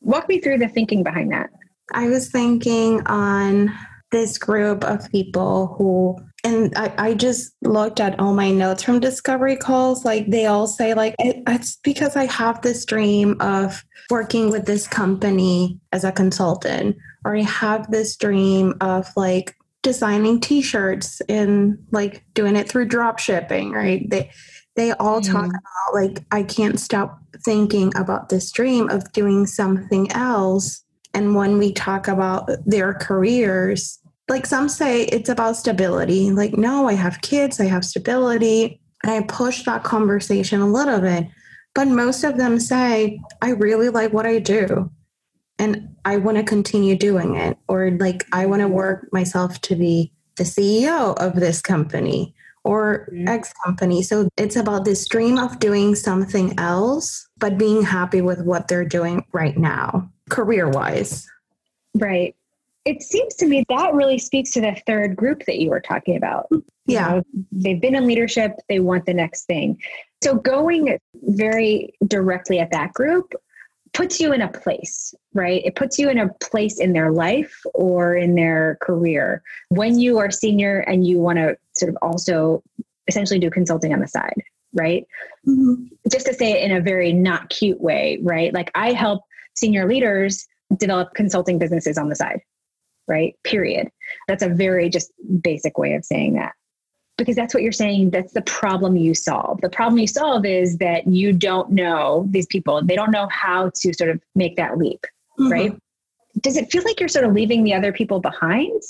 Walk 0.00 0.28
me 0.28 0.40
through 0.40 0.58
the 0.58 0.68
thinking 0.68 1.02
behind 1.02 1.32
that. 1.32 1.50
I 1.92 2.08
was 2.08 2.30
thinking 2.30 3.06
on 3.06 3.72
this 4.12 4.38
group 4.38 4.84
of 4.84 5.10
people 5.10 5.74
who 5.78 6.16
and 6.44 6.72
I, 6.76 6.92
I, 6.96 7.14
just 7.14 7.56
looked 7.62 7.98
at 7.98 8.20
all 8.20 8.32
my 8.32 8.52
notes 8.52 8.84
from 8.84 9.00
discovery 9.00 9.56
calls 9.56 10.04
like 10.04 10.30
they 10.30 10.46
all 10.46 10.68
say 10.68 10.94
like 10.94 11.16
it, 11.18 11.42
it's 11.48 11.76
because 11.82 12.14
i 12.14 12.26
have 12.26 12.62
this 12.62 12.84
dream 12.84 13.36
of 13.40 13.84
working 14.10 14.50
with 14.50 14.64
this 14.64 14.86
company 14.86 15.80
as 15.92 16.04
a 16.04 16.12
consultant 16.12 16.96
or 17.24 17.34
i 17.34 17.42
have 17.42 17.90
this 17.90 18.16
dream 18.16 18.74
of 18.80 19.08
like 19.16 19.56
designing 19.82 20.40
t-shirts 20.40 21.20
and 21.28 21.78
like 21.90 22.24
doing 22.34 22.54
it 22.54 22.68
through 22.68 22.86
drop 22.86 23.18
shipping 23.18 23.72
right 23.72 24.08
they 24.08 24.30
they 24.76 24.92
all 24.92 25.20
mm. 25.20 25.32
talk 25.32 25.46
about 25.46 25.94
like 25.94 26.24
i 26.30 26.42
can't 26.42 26.78
stop 26.78 27.18
thinking 27.44 27.92
about 27.96 28.28
this 28.28 28.50
dream 28.50 28.88
of 28.90 29.10
doing 29.12 29.46
something 29.46 30.10
else 30.12 30.82
and 31.14 31.34
when 31.34 31.58
we 31.58 31.72
talk 31.72 32.08
about 32.08 32.48
their 32.66 32.94
careers 32.94 33.98
like 34.28 34.46
some 34.46 34.68
say 34.68 35.02
it's 35.04 35.28
about 35.28 35.56
stability. 35.56 36.30
Like, 36.30 36.56
no, 36.56 36.88
I 36.88 36.94
have 36.94 37.20
kids, 37.22 37.60
I 37.60 37.66
have 37.66 37.84
stability. 37.84 38.80
And 39.02 39.12
I 39.12 39.22
push 39.22 39.64
that 39.64 39.84
conversation 39.84 40.60
a 40.60 40.66
little 40.66 41.00
bit. 41.00 41.26
But 41.74 41.88
most 41.88 42.24
of 42.24 42.38
them 42.38 42.58
say, 42.58 43.20
I 43.42 43.50
really 43.50 43.90
like 43.90 44.12
what 44.12 44.26
I 44.26 44.38
do 44.38 44.90
and 45.58 45.94
I 46.04 46.16
want 46.16 46.38
to 46.38 46.42
continue 46.42 46.96
doing 46.96 47.36
it. 47.36 47.56
Or 47.68 47.90
like, 47.90 48.26
I 48.32 48.46
want 48.46 48.62
to 48.62 48.68
work 48.68 49.08
myself 49.12 49.60
to 49.62 49.76
be 49.76 50.12
the 50.36 50.44
CEO 50.44 51.16
of 51.18 51.36
this 51.36 51.60
company 51.60 52.34
or 52.66 53.08
mm-hmm. 53.12 53.28
X 53.28 53.52
company. 53.64 54.02
So 54.02 54.28
it's 54.36 54.56
about 54.56 54.84
this 54.84 55.06
dream 55.08 55.38
of 55.38 55.58
doing 55.58 55.94
something 55.94 56.58
else, 56.58 57.28
but 57.38 57.58
being 57.58 57.82
happy 57.82 58.20
with 58.20 58.42
what 58.42 58.68
they're 58.68 58.84
doing 58.84 59.24
right 59.32 59.56
now, 59.56 60.10
career 60.28 60.68
wise. 60.68 61.26
Right 61.94 62.34
it 62.86 63.02
seems 63.02 63.34
to 63.34 63.46
me 63.46 63.64
that 63.68 63.94
really 63.94 64.16
speaks 64.16 64.52
to 64.52 64.60
the 64.60 64.80
third 64.86 65.16
group 65.16 65.44
that 65.46 65.58
you 65.58 65.70
were 65.70 65.80
talking 65.80 66.16
about. 66.16 66.46
Yeah. 66.86 67.08
You 67.08 67.16
know, 67.16 67.22
they've 67.50 67.80
been 67.80 67.96
in 67.96 68.06
leadership, 68.06 68.52
they 68.68 68.78
want 68.78 69.06
the 69.06 69.12
next 69.12 69.46
thing. 69.46 69.82
So 70.22 70.36
going 70.36 70.96
very 71.14 71.92
directly 72.06 72.60
at 72.60 72.70
that 72.70 72.94
group 72.94 73.34
puts 73.96 74.20
you 74.20 74.32
in 74.32 74.42
a 74.42 74.48
place, 74.48 75.14
right? 75.32 75.62
It 75.64 75.74
puts 75.74 75.98
you 75.98 76.10
in 76.10 76.18
a 76.18 76.28
place 76.34 76.78
in 76.78 76.92
their 76.92 77.10
life 77.10 77.62
or 77.72 78.14
in 78.14 78.34
their 78.34 78.76
career 78.82 79.42
when 79.70 79.98
you 79.98 80.18
are 80.18 80.30
senior 80.30 80.80
and 80.80 81.06
you 81.06 81.18
want 81.18 81.38
to 81.38 81.56
sort 81.72 81.88
of 81.88 81.96
also 82.02 82.62
essentially 83.08 83.38
do 83.38 83.50
consulting 83.50 83.94
on 83.94 84.00
the 84.00 84.06
side, 84.08 84.42
right? 84.74 85.06
Mm-hmm. 85.48 85.84
Just 86.12 86.26
to 86.26 86.34
say 86.34 86.52
it 86.52 86.70
in 86.70 86.76
a 86.76 86.80
very 86.80 87.14
not 87.14 87.48
cute 87.48 87.80
way, 87.80 88.18
right? 88.22 88.52
Like 88.52 88.70
I 88.74 88.92
help 88.92 89.22
senior 89.54 89.88
leaders 89.88 90.46
develop 90.76 91.14
consulting 91.14 91.58
businesses 91.58 91.96
on 91.96 92.10
the 92.10 92.16
side 92.16 92.42
right? 93.08 93.36
Period. 93.44 93.88
That's 94.28 94.42
a 94.42 94.48
very 94.48 94.88
just 94.88 95.12
basic 95.40 95.78
way 95.78 95.94
of 95.94 96.04
saying 96.04 96.34
that. 96.34 96.54
Because 97.16 97.34
that's 97.34 97.54
what 97.54 97.62
you're 97.62 97.72
saying. 97.72 98.10
That's 98.10 98.32
the 98.32 98.42
problem 98.42 98.96
you 98.96 99.14
solve. 99.14 99.60
The 99.62 99.70
problem 99.70 99.98
you 99.98 100.06
solve 100.06 100.44
is 100.44 100.78
that 100.78 101.06
you 101.06 101.32
don't 101.32 101.70
know 101.70 102.26
these 102.30 102.46
people, 102.46 102.82
they 102.82 102.94
don't 102.94 103.10
know 103.10 103.28
how 103.30 103.70
to 103.74 103.92
sort 103.94 104.10
of 104.10 104.20
make 104.34 104.56
that 104.56 104.76
leap, 104.76 105.06
mm-hmm. 105.38 105.50
right? 105.50 105.76
Does 106.42 106.56
it 106.56 106.70
feel 106.70 106.82
like 106.84 107.00
you're 107.00 107.08
sort 107.08 107.24
of 107.24 107.32
leaving 107.32 107.64
the 107.64 107.72
other 107.72 107.92
people 107.92 108.20
behind? 108.20 108.82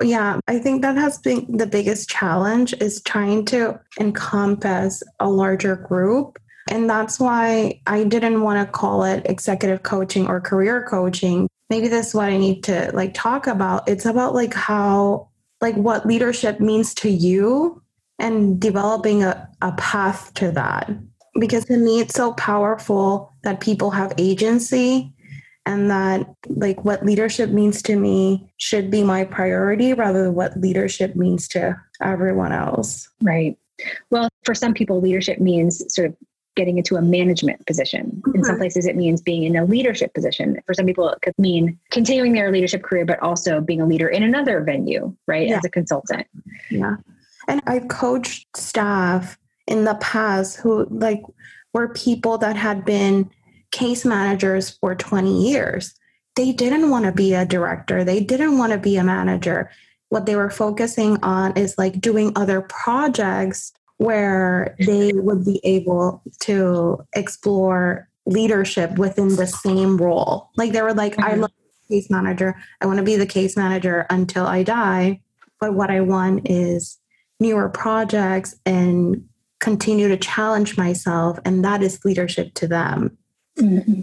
Yeah, 0.00 0.38
I 0.46 0.58
think 0.58 0.82
that 0.82 0.96
has 0.96 1.18
been 1.18 1.56
the 1.56 1.66
biggest 1.66 2.08
challenge 2.08 2.72
is 2.74 3.02
trying 3.02 3.44
to 3.46 3.80
encompass 3.98 5.02
a 5.18 5.28
larger 5.28 5.76
group. 5.76 6.38
And 6.70 6.88
that's 6.88 7.18
why 7.18 7.80
I 7.88 8.04
didn't 8.04 8.42
want 8.42 8.64
to 8.64 8.72
call 8.72 9.02
it 9.02 9.26
executive 9.28 9.82
coaching 9.82 10.28
or 10.28 10.40
career 10.40 10.86
coaching 10.88 11.48
maybe 11.72 11.88
this 11.88 12.08
is 12.08 12.14
what 12.14 12.28
I 12.28 12.36
need 12.36 12.64
to 12.64 12.90
like 12.92 13.14
talk 13.14 13.46
about. 13.46 13.88
It's 13.88 14.04
about 14.04 14.34
like 14.34 14.52
how 14.52 15.28
like 15.62 15.76
what 15.76 16.04
leadership 16.06 16.60
means 16.60 16.92
to 16.94 17.08
you 17.08 17.80
and 18.18 18.60
developing 18.60 19.22
a, 19.22 19.48
a 19.62 19.72
path 19.72 20.34
to 20.34 20.50
that. 20.52 20.90
Because 21.40 21.64
to 21.66 21.76
me 21.78 22.00
it's 22.00 22.14
so 22.14 22.34
powerful 22.34 23.32
that 23.42 23.60
people 23.60 23.90
have 23.90 24.12
agency 24.18 25.12
and 25.64 25.90
that 25.90 26.26
like 26.48 26.84
what 26.84 27.06
leadership 27.06 27.50
means 27.50 27.80
to 27.82 27.96
me 27.96 28.52
should 28.58 28.90
be 28.90 29.02
my 29.02 29.24
priority 29.24 29.94
rather 29.94 30.24
than 30.24 30.34
what 30.34 30.60
leadership 30.60 31.14
means 31.16 31.48
to 31.48 31.80
everyone 32.02 32.52
else. 32.52 33.08
Right. 33.22 33.56
Well, 34.10 34.28
for 34.44 34.54
some 34.54 34.74
people, 34.74 35.00
leadership 35.00 35.38
means 35.40 35.82
sort 35.94 36.08
of 36.08 36.16
getting 36.54 36.78
into 36.78 36.96
a 36.96 37.02
management 37.02 37.64
position. 37.66 38.22
Mm-hmm. 38.26 38.36
In 38.36 38.44
some 38.44 38.54
mm-hmm. 38.54 38.60
places, 38.60 38.86
it 38.86 38.96
means 38.96 39.20
being 39.20 39.44
in 39.44 39.56
a 39.56 39.64
leadership 39.64 40.14
position. 40.14 40.60
For 40.66 40.74
some 40.74 40.86
people, 40.86 41.08
it 41.08 41.20
could 41.22 41.34
mean 41.38 41.78
continuing 41.90 42.32
their 42.32 42.50
leadership 42.52 42.82
career, 42.82 43.04
but 43.04 43.20
also 43.20 43.60
being 43.60 43.80
a 43.80 43.86
leader 43.86 44.08
in 44.08 44.22
another 44.22 44.62
venue, 44.62 45.14
right? 45.26 45.48
Yeah. 45.48 45.58
As 45.58 45.64
a 45.64 45.70
consultant. 45.70 46.26
Yeah. 46.70 46.96
And 47.48 47.62
I've 47.66 47.88
coached 47.88 48.56
staff 48.56 49.38
in 49.66 49.84
the 49.84 49.94
past 49.96 50.58
who, 50.58 50.86
like, 50.90 51.22
were 51.72 51.88
people 51.88 52.38
that 52.38 52.56
had 52.56 52.84
been 52.84 53.30
case 53.70 54.04
managers 54.04 54.70
for 54.70 54.94
20 54.94 55.50
years. 55.50 55.94
They 56.36 56.52
didn't 56.52 56.90
want 56.90 57.06
to 57.06 57.12
be 57.12 57.34
a 57.34 57.44
director, 57.44 58.04
they 58.04 58.20
didn't 58.20 58.58
want 58.58 58.72
to 58.72 58.78
be 58.78 58.96
a 58.96 59.04
manager. 59.04 59.70
What 60.10 60.26
they 60.26 60.36
were 60.36 60.50
focusing 60.50 61.16
on 61.22 61.56
is 61.56 61.76
like 61.78 62.00
doing 62.00 62.32
other 62.36 62.60
projects 62.60 63.72
where 64.02 64.74
they 64.80 65.12
would 65.14 65.44
be 65.44 65.60
able 65.64 66.22
to 66.40 66.98
explore 67.14 68.08
leadership 68.26 68.98
within 68.98 69.36
the 69.36 69.46
same 69.46 69.96
role. 69.96 70.50
Like 70.56 70.72
they 70.72 70.82
were 70.82 70.94
like, 70.94 71.12
mm-hmm. 71.12 71.30
I 71.30 71.34
love 71.34 71.50
case 71.88 72.10
manager. 72.10 72.56
I 72.80 72.86
want 72.86 72.98
to 72.98 73.04
be 73.04 73.16
the 73.16 73.26
case 73.26 73.56
manager 73.56 74.06
until 74.10 74.46
I 74.46 74.62
die. 74.62 75.20
But 75.60 75.74
what 75.74 75.90
I 75.90 76.00
want 76.00 76.48
is 76.48 76.98
newer 77.38 77.68
projects 77.68 78.54
and 78.64 79.24
continue 79.60 80.08
to 80.08 80.16
challenge 80.16 80.76
myself. 80.76 81.38
And 81.44 81.64
that 81.64 81.82
is 81.82 82.04
leadership 82.04 82.54
to 82.54 82.66
them. 82.66 83.16
Mm-hmm. 83.58 84.02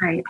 right. 0.00 0.24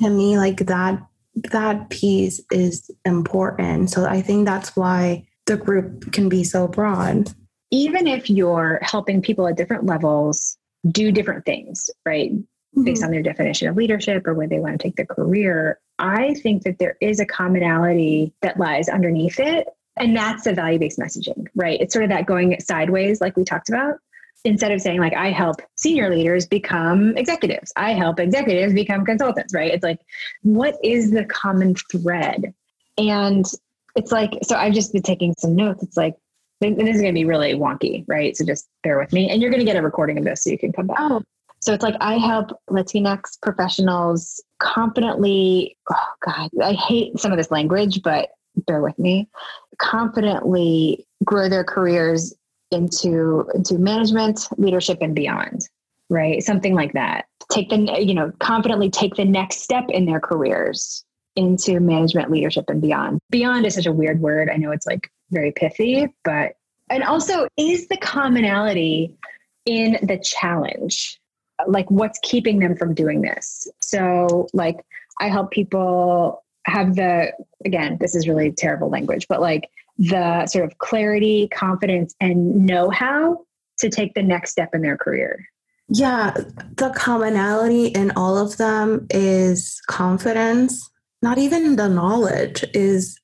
To 0.00 0.10
me, 0.10 0.36
like 0.38 0.58
that 0.66 1.02
that 1.34 1.88
piece 1.88 2.42
is 2.50 2.90
important. 3.06 3.90
So 3.90 4.04
I 4.04 4.20
think 4.20 4.44
that's 4.44 4.76
why 4.76 5.26
the 5.46 5.56
group 5.56 6.12
can 6.12 6.28
be 6.28 6.44
so 6.44 6.68
broad 6.68 7.32
even 7.72 8.06
if 8.06 8.30
you're 8.30 8.78
helping 8.82 9.20
people 9.20 9.48
at 9.48 9.56
different 9.56 9.86
levels 9.86 10.56
do 10.88 11.10
different 11.10 11.44
things, 11.44 11.90
right? 12.06 12.30
Mm-hmm. 12.32 12.84
Based 12.84 13.02
on 13.02 13.10
their 13.10 13.22
definition 13.22 13.66
of 13.68 13.76
leadership 13.76 14.26
or 14.26 14.34
where 14.34 14.46
they 14.46 14.60
want 14.60 14.78
to 14.78 14.82
take 14.82 14.94
their 14.94 15.06
career, 15.06 15.80
I 15.98 16.34
think 16.34 16.62
that 16.62 16.78
there 16.78 16.96
is 17.00 17.18
a 17.18 17.26
commonality 17.26 18.32
that 18.42 18.58
lies 18.58 18.88
underneath 18.88 19.40
it. 19.40 19.66
And 19.96 20.16
that's 20.16 20.44
the 20.44 20.54
value 20.54 20.78
based 20.78 20.98
messaging, 20.98 21.46
right? 21.54 21.80
It's 21.80 21.92
sort 21.92 22.04
of 22.04 22.10
that 22.10 22.26
going 22.26 22.58
sideways, 22.60 23.20
like 23.20 23.36
we 23.36 23.44
talked 23.44 23.68
about. 23.68 23.96
Instead 24.44 24.72
of 24.72 24.80
saying, 24.80 24.98
like, 24.98 25.14
I 25.14 25.30
help 25.30 25.62
senior 25.76 26.10
leaders 26.10 26.46
become 26.46 27.16
executives, 27.16 27.72
I 27.76 27.92
help 27.92 28.18
executives 28.18 28.74
become 28.74 29.04
consultants, 29.04 29.54
right? 29.54 29.72
It's 29.72 29.84
like, 29.84 30.00
what 30.42 30.76
is 30.82 31.12
the 31.12 31.24
common 31.26 31.76
thread? 31.76 32.52
And 32.98 33.46
it's 33.94 34.10
like, 34.10 34.32
so 34.42 34.56
I've 34.56 34.72
just 34.72 34.92
been 34.92 35.02
taking 35.02 35.34
some 35.38 35.54
notes. 35.54 35.84
It's 35.84 35.96
like, 35.96 36.16
this 36.70 36.96
is 36.96 37.02
going 37.02 37.12
to 37.14 37.18
be 37.18 37.24
really 37.24 37.54
wonky, 37.54 38.04
right? 38.06 38.36
So 38.36 38.44
just 38.44 38.68
bear 38.82 38.98
with 38.98 39.12
me. 39.12 39.30
And 39.30 39.42
you're 39.42 39.50
going 39.50 39.60
to 39.60 39.66
get 39.66 39.76
a 39.76 39.82
recording 39.82 40.18
of 40.18 40.24
this 40.24 40.44
so 40.44 40.50
you 40.50 40.58
can 40.58 40.72
come 40.72 40.86
back. 40.86 40.96
Oh. 41.00 41.22
So 41.60 41.72
it's 41.72 41.82
like 41.82 41.94
I 42.00 42.18
help 42.18 42.50
Latinx 42.70 43.40
professionals 43.40 44.42
confidently, 44.58 45.76
oh 45.90 46.06
God, 46.24 46.50
I 46.60 46.72
hate 46.72 47.18
some 47.20 47.30
of 47.30 47.38
this 47.38 47.52
language, 47.52 48.02
but 48.02 48.30
bear 48.66 48.82
with 48.82 48.98
me, 48.98 49.28
confidently 49.78 51.06
grow 51.24 51.48
their 51.48 51.64
careers 51.64 52.34
into 52.72 53.48
into 53.54 53.78
management, 53.78 54.48
leadership 54.56 54.98
and 55.00 55.14
beyond. 55.14 55.60
Right? 56.10 56.42
Something 56.42 56.74
like 56.74 56.92
that. 56.94 57.26
Take 57.50 57.70
the 57.70 57.76
you 58.00 58.14
know, 58.14 58.32
confidently 58.40 58.90
take 58.90 59.14
the 59.14 59.24
next 59.24 59.58
step 59.58 59.84
in 59.88 60.04
their 60.04 60.20
careers 60.20 61.04
into 61.36 61.80
management, 61.80 62.30
leadership 62.30 62.64
and 62.68 62.80
beyond. 62.80 63.18
Beyond 63.30 63.66
is 63.66 63.74
such 63.74 63.86
a 63.86 63.92
weird 63.92 64.20
word. 64.20 64.50
I 64.50 64.56
know 64.56 64.70
it's 64.70 64.86
like 64.86 65.10
very 65.30 65.52
pithy, 65.52 66.08
but 66.24 66.54
and 66.90 67.02
also 67.02 67.48
is 67.56 67.88
the 67.88 67.96
commonality 67.96 69.14
in 69.64 69.98
the 70.02 70.18
challenge 70.18 71.18
like 71.68 71.88
what's 71.90 72.18
keeping 72.24 72.58
them 72.58 72.74
from 72.74 72.92
doing 72.92 73.20
this 73.20 73.68
so 73.80 74.48
like 74.52 74.80
i 75.20 75.28
help 75.28 75.52
people 75.52 76.42
have 76.66 76.96
the 76.96 77.32
again 77.64 77.96
this 78.00 78.16
is 78.16 78.26
really 78.26 78.50
terrible 78.50 78.90
language 78.90 79.28
but 79.28 79.40
like 79.40 79.70
the 79.98 80.44
sort 80.46 80.64
of 80.64 80.78
clarity 80.78 81.48
confidence 81.48 82.14
and 82.20 82.66
know-how 82.66 83.44
to 83.78 83.88
take 83.88 84.14
the 84.14 84.22
next 84.22 84.50
step 84.50 84.74
in 84.74 84.82
their 84.82 84.96
career? 84.96 85.46
Yeah, 85.88 86.32
the 86.76 86.90
commonality 86.94 87.86
in 87.86 88.12
all 88.12 88.38
of 88.38 88.56
them 88.56 89.06
is 89.10 89.80
confidence, 89.88 90.88
not 91.22 91.38
even 91.38 91.76
the 91.76 91.88
knowledge, 91.88 92.64
is 92.74 93.18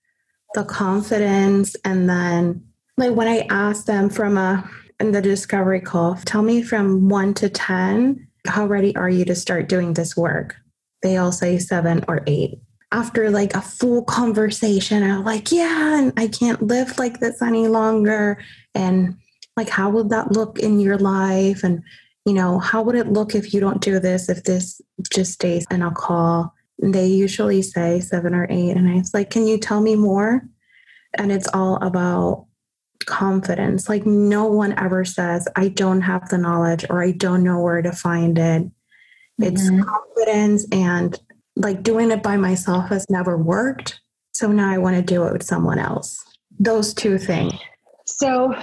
the 0.55 0.65
confidence. 0.65 1.77
And 1.85 2.09
then, 2.09 2.65
like, 2.97 3.15
when 3.15 3.29
I 3.29 3.47
ask 3.51 3.87
them 3.87 4.09
from 4.09 4.39
a, 4.39 4.69
in 5.01 5.13
the 5.13 5.21
discovery 5.21 5.81
call, 5.81 6.17
tell 6.25 6.43
me 6.43 6.63
from 6.63 7.09
one 7.09 7.35
to 7.35 7.49
10, 7.49 8.27
how 8.47 8.67
ready 8.67 8.97
are 8.97 9.11
you 9.11 9.25
to 9.27 9.35
start 9.35 9.69
doing 9.69 9.93
this 9.93 10.17
work? 10.17 10.57
They 11.03 11.17
all 11.17 11.33
say 11.33 11.59
seven 11.59 12.05
or 12.09 12.23
eight. 12.27 12.61
After 12.91 13.31
like 13.31 13.55
a 13.55 13.61
full 13.61 14.03
conversation, 14.05 15.03
I'm 15.03 15.25
like, 15.25 15.53
yeah, 15.53 15.99
and 15.99 16.13
I 16.17 16.29
can't 16.29 16.63
live 16.63 16.99
like 16.99 17.21
this 17.21 17.43
any 17.43 17.69
longer. 17.69 18.39
And 18.75 19.17
like, 19.57 19.69
how 19.69 19.91
would 19.91 20.09
that 20.11 20.33
look 20.33 20.59
in 20.59 20.81
your 20.81 20.97
life? 20.97 21.63
And, 21.63 21.83
you 22.25 22.33
know, 22.33 22.59
how 22.59 22.83
would 22.83 22.95
it 22.95 23.09
look 23.09 23.35
if 23.35 23.53
you 23.53 23.61
don't 23.61 23.83
do 23.83 24.01
this, 24.01 24.29
if 24.29 24.45
this 24.45 24.81
just 25.13 25.33
stays 25.33 25.67
in 25.71 25.83
a 25.83 25.91
call? 25.91 26.55
They 26.81 27.07
usually 27.07 27.63
say 27.63 28.01
seven 28.01 28.35
or 28.35 28.47
eight. 28.49 28.77
And 28.77 28.89
I 28.89 28.95
was 28.95 29.13
like, 29.13 29.31
can 29.31 29.47
you 29.47 29.59
tell 29.59 29.81
me 29.81 29.97
more? 29.97 30.43
And 31.15 31.33
it's 31.33 31.49
all 31.53 31.77
about 31.77 32.47
confidence. 33.07 33.89
Like, 33.89 34.07
no 34.07 34.45
one 34.45 34.79
ever 34.79 35.05
says, 35.05 35.49
I 35.57 35.69
don't 35.69 36.03
have 36.03 36.29
the 36.29 36.39
knowledge 36.39 36.85
or 36.89 37.03
I 37.03 37.13
don't 37.13 37.43
know 37.43 37.61
where 37.61 37.83
to 37.83 37.93
find 37.93 38.39
it. 38.39 38.71
It's 39.39 39.63
mm-hmm. 39.63 39.83
confidence 39.83 40.67
and 40.73 41.19
like 41.57 41.83
doing 41.83 42.11
it 42.11 42.23
by 42.23 42.37
myself 42.37 42.89
has 42.89 43.07
never 43.09 43.37
worked. 43.37 44.01
So 44.35 44.49
now 44.49 44.71
I 44.71 44.79
want 44.79 44.97
to 44.97 45.03
do 45.03 45.25
it 45.25 45.33
with 45.33 45.43
someone 45.43 45.79
else. 45.79 46.25
Those 46.59 46.95
two 46.95 47.19
things. 47.19 47.55
So 48.07 48.55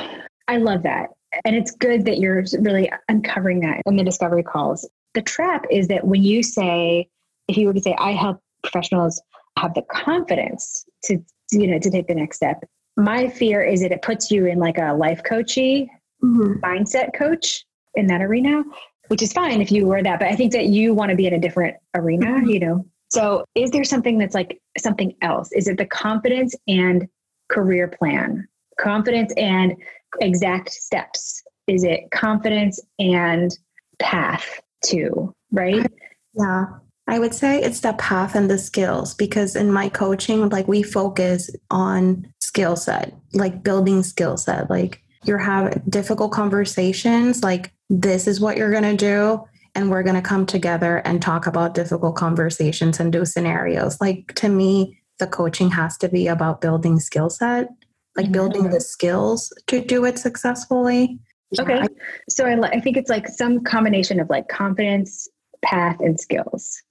I 0.47 0.57
love 0.57 0.83
that. 0.83 1.09
And 1.43 1.55
it's 1.55 1.71
good 1.71 2.05
that 2.05 2.19
you're 2.19 2.43
really 2.59 2.89
uncovering 3.09 3.59
that 3.61 3.81
in 3.85 3.97
the 3.97 4.03
discovery 4.03 4.43
calls. 4.43 4.89
The 5.13 5.21
trap 5.21 5.65
is 5.69 5.89
that 5.89 6.05
when 6.05 6.23
you 6.23 6.43
say, 6.43 7.09
if 7.47 7.57
you 7.57 7.67
were 7.67 7.73
to 7.73 7.81
say, 7.81 7.95
I 7.99 8.11
help 8.11 8.39
professionals 8.63 9.21
have 9.57 9.73
the 9.73 9.83
confidence 9.83 10.85
to, 11.05 11.19
you 11.51 11.67
know, 11.67 11.79
to 11.79 11.89
take 11.89 12.07
the 12.07 12.15
next 12.15 12.37
step, 12.37 12.63
my 12.97 13.27
fear 13.27 13.61
is 13.61 13.81
that 13.81 13.91
it 13.91 14.01
puts 14.01 14.31
you 14.31 14.45
in 14.45 14.59
like 14.59 14.77
a 14.77 14.93
life 14.93 15.21
coachy 15.23 15.89
mm-hmm. 16.23 16.63
mindset 16.63 17.13
coach 17.13 17.65
in 17.95 18.07
that 18.07 18.21
arena, 18.21 18.63
which 19.07 19.21
is 19.21 19.33
fine 19.33 19.61
if 19.61 19.71
you 19.71 19.85
were 19.85 20.01
that. 20.01 20.19
But 20.19 20.29
I 20.29 20.35
think 20.35 20.51
that 20.53 20.67
you 20.67 20.93
want 20.93 21.11
to 21.11 21.15
be 21.15 21.27
in 21.27 21.33
a 21.33 21.39
different 21.39 21.75
arena, 21.93 22.27
mm-hmm. 22.27 22.49
you 22.49 22.59
know. 22.59 22.85
So 23.09 23.45
is 23.55 23.71
there 23.71 23.83
something 23.83 24.17
that's 24.17 24.35
like 24.35 24.59
something 24.77 25.15
else? 25.21 25.49
Is 25.53 25.67
it 25.67 25.77
the 25.77 25.85
confidence 25.85 26.55
and 26.67 27.07
career 27.49 27.87
plan? 27.87 28.47
Confidence 28.79 29.33
and 29.37 29.75
exact 30.19 30.71
steps? 30.71 31.43
Is 31.67 31.83
it 31.83 32.11
confidence 32.11 32.79
and 32.99 33.57
path 33.99 34.61
too, 34.83 35.33
right? 35.51 35.85
Yeah. 36.33 36.65
I 37.07 37.19
would 37.19 37.35
say 37.35 37.61
it's 37.61 37.81
the 37.81 37.93
path 37.93 38.35
and 38.35 38.49
the 38.49 38.57
skills 38.57 39.13
because 39.13 39.55
in 39.55 39.71
my 39.71 39.89
coaching, 39.89 40.49
like 40.49 40.67
we 40.67 40.81
focus 40.81 41.51
on 41.69 42.27
skill 42.41 42.75
set, 42.75 43.13
like 43.33 43.63
building 43.63 44.01
skill 44.01 44.37
set. 44.37 44.69
Like 44.69 45.03
you're 45.23 45.37
having 45.37 45.83
difficult 45.87 46.31
conversations, 46.31 47.43
like 47.43 47.71
this 47.89 48.27
is 48.27 48.39
what 48.39 48.57
you're 48.57 48.71
going 48.71 48.83
to 48.83 48.97
do. 48.97 49.43
And 49.75 49.91
we're 49.91 50.03
going 50.03 50.15
to 50.15 50.21
come 50.21 50.45
together 50.45 50.97
and 50.99 51.21
talk 51.21 51.47
about 51.47 51.73
difficult 51.73 52.15
conversations 52.15 52.99
and 52.99 53.11
do 53.11 53.25
scenarios. 53.25 53.99
Like 53.99 54.33
to 54.35 54.49
me, 54.49 54.97
the 55.19 55.27
coaching 55.27 55.69
has 55.71 55.97
to 55.97 56.09
be 56.09 56.27
about 56.27 56.61
building 56.61 56.99
skill 56.99 57.29
set, 57.29 57.67
like 58.15 58.25
mm-hmm. 58.25 58.33
building 58.33 58.69
the 58.69 58.79
skills 58.79 59.51
to 59.67 59.81
do 59.81 60.05
it 60.05 60.17
successfully. 60.17 61.19
Okay. 61.59 61.75
Yeah. 61.75 61.87
So 62.29 62.45
I, 62.45 62.59
I 62.69 62.79
think 62.79 62.97
it's 62.97 63.09
like 63.09 63.27
some 63.27 63.63
combination 63.63 64.19
of 64.19 64.29
like 64.29 64.47
confidence, 64.47 65.27
path, 65.61 65.99
and 65.99 66.19
skills 66.19 66.81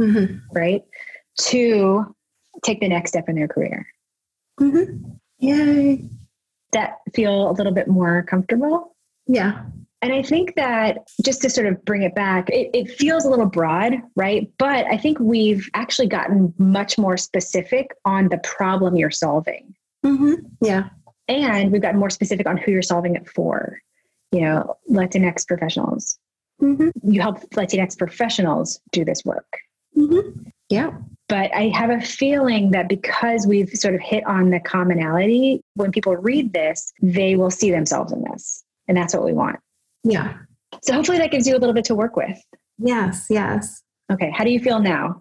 mm-hmm. 0.00 0.36
right? 0.52 0.82
To 1.48 2.14
take 2.64 2.80
the 2.80 2.88
next 2.88 3.10
step 3.10 3.28
in 3.28 3.36
their 3.36 3.48
career. 3.48 3.86
Mm-hmm. 4.60 5.10
Yay. 5.38 6.04
That 6.72 6.98
feel 7.14 7.50
a 7.50 7.52
little 7.52 7.72
bit 7.72 7.88
more 7.88 8.22
comfortable. 8.22 8.96
Yeah. 9.26 9.64
And 10.02 10.12
I 10.12 10.22
think 10.22 10.54
that 10.56 10.98
just 11.24 11.40
to 11.42 11.50
sort 11.50 11.66
of 11.66 11.82
bring 11.84 12.02
it 12.02 12.14
back, 12.14 12.50
it, 12.50 12.70
it, 12.74 12.90
feels 12.90 13.24
a 13.24 13.30
little 13.30 13.46
broad, 13.46 13.94
right? 14.16 14.52
But 14.58 14.84
I 14.86 14.98
think 14.98 15.18
we've 15.18 15.66
actually 15.72 16.08
gotten 16.08 16.52
much 16.58 16.98
more 16.98 17.16
specific 17.16 17.90
on 18.04 18.28
the 18.28 18.36
problem 18.38 18.96
you're 18.96 19.10
solving. 19.10 19.74
Mm-hmm. 20.04 20.34
Yeah. 20.60 20.90
And 21.28 21.72
we've 21.72 21.80
gotten 21.80 21.98
more 21.98 22.10
specific 22.10 22.46
on 22.46 22.58
who 22.58 22.70
you're 22.70 22.82
solving 22.82 23.16
it 23.16 23.26
for. 23.26 23.78
You 24.30 24.42
know, 24.42 24.76
Latinx 24.90 25.46
professionals. 25.46 26.18
Mm-hmm. 26.60 26.88
You 27.10 27.22
help 27.22 27.40
Latinx 27.50 27.96
professionals 27.96 28.80
do 28.92 29.06
this 29.06 29.24
work. 29.24 29.46
Mm-hmm. 29.96 30.48
Yeah. 30.68 30.90
But 31.28 31.54
I 31.54 31.68
have 31.74 31.90
a 31.90 32.00
feeling 32.00 32.72
that 32.72 32.88
because 32.88 33.46
we've 33.46 33.70
sort 33.70 33.94
of 33.94 34.00
hit 34.00 34.26
on 34.26 34.50
the 34.50 34.60
commonality, 34.60 35.62
when 35.74 35.90
people 35.90 36.14
read 36.16 36.52
this, 36.52 36.92
they 37.02 37.34
will 37.34 37.50
see 37.50 37.70
themselves 37.70 38.12
in 38.12 38.22
this. 38.30 38.62
And 38.88 38.96
that's 38.96 39.14
what 39.14 39.24
we 39.24 39.32
want. 39.32 39.58
Yeah. 40.02 40.34
So 40.82 40.92
hopefully 40.92 41.18
that 41.18 41.30
gives 41.30 41.46
you 41.46 41.56
a 41.56 41.58
little 41.58 41.74
bit 41.74 41.86
to 41.86 41.94
work 41.94 42.16
with. 42.16 42.38
Yes, 42.78 43.26
yes. 43.30 43.82
Okay. 44.12 44.30
How 44.30 44.44
do 44.44 44.50
you 44.50 44.60
feel 44.60 44.80
now? 44.80 45.20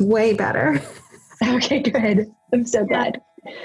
way 0.00 0.34
better. 0.34 0.82
okay, 1.46 1.80
good. 1.80 2.30
I'm 2.52 2.66
so 2.66 2.84
glad. 2.84 3.20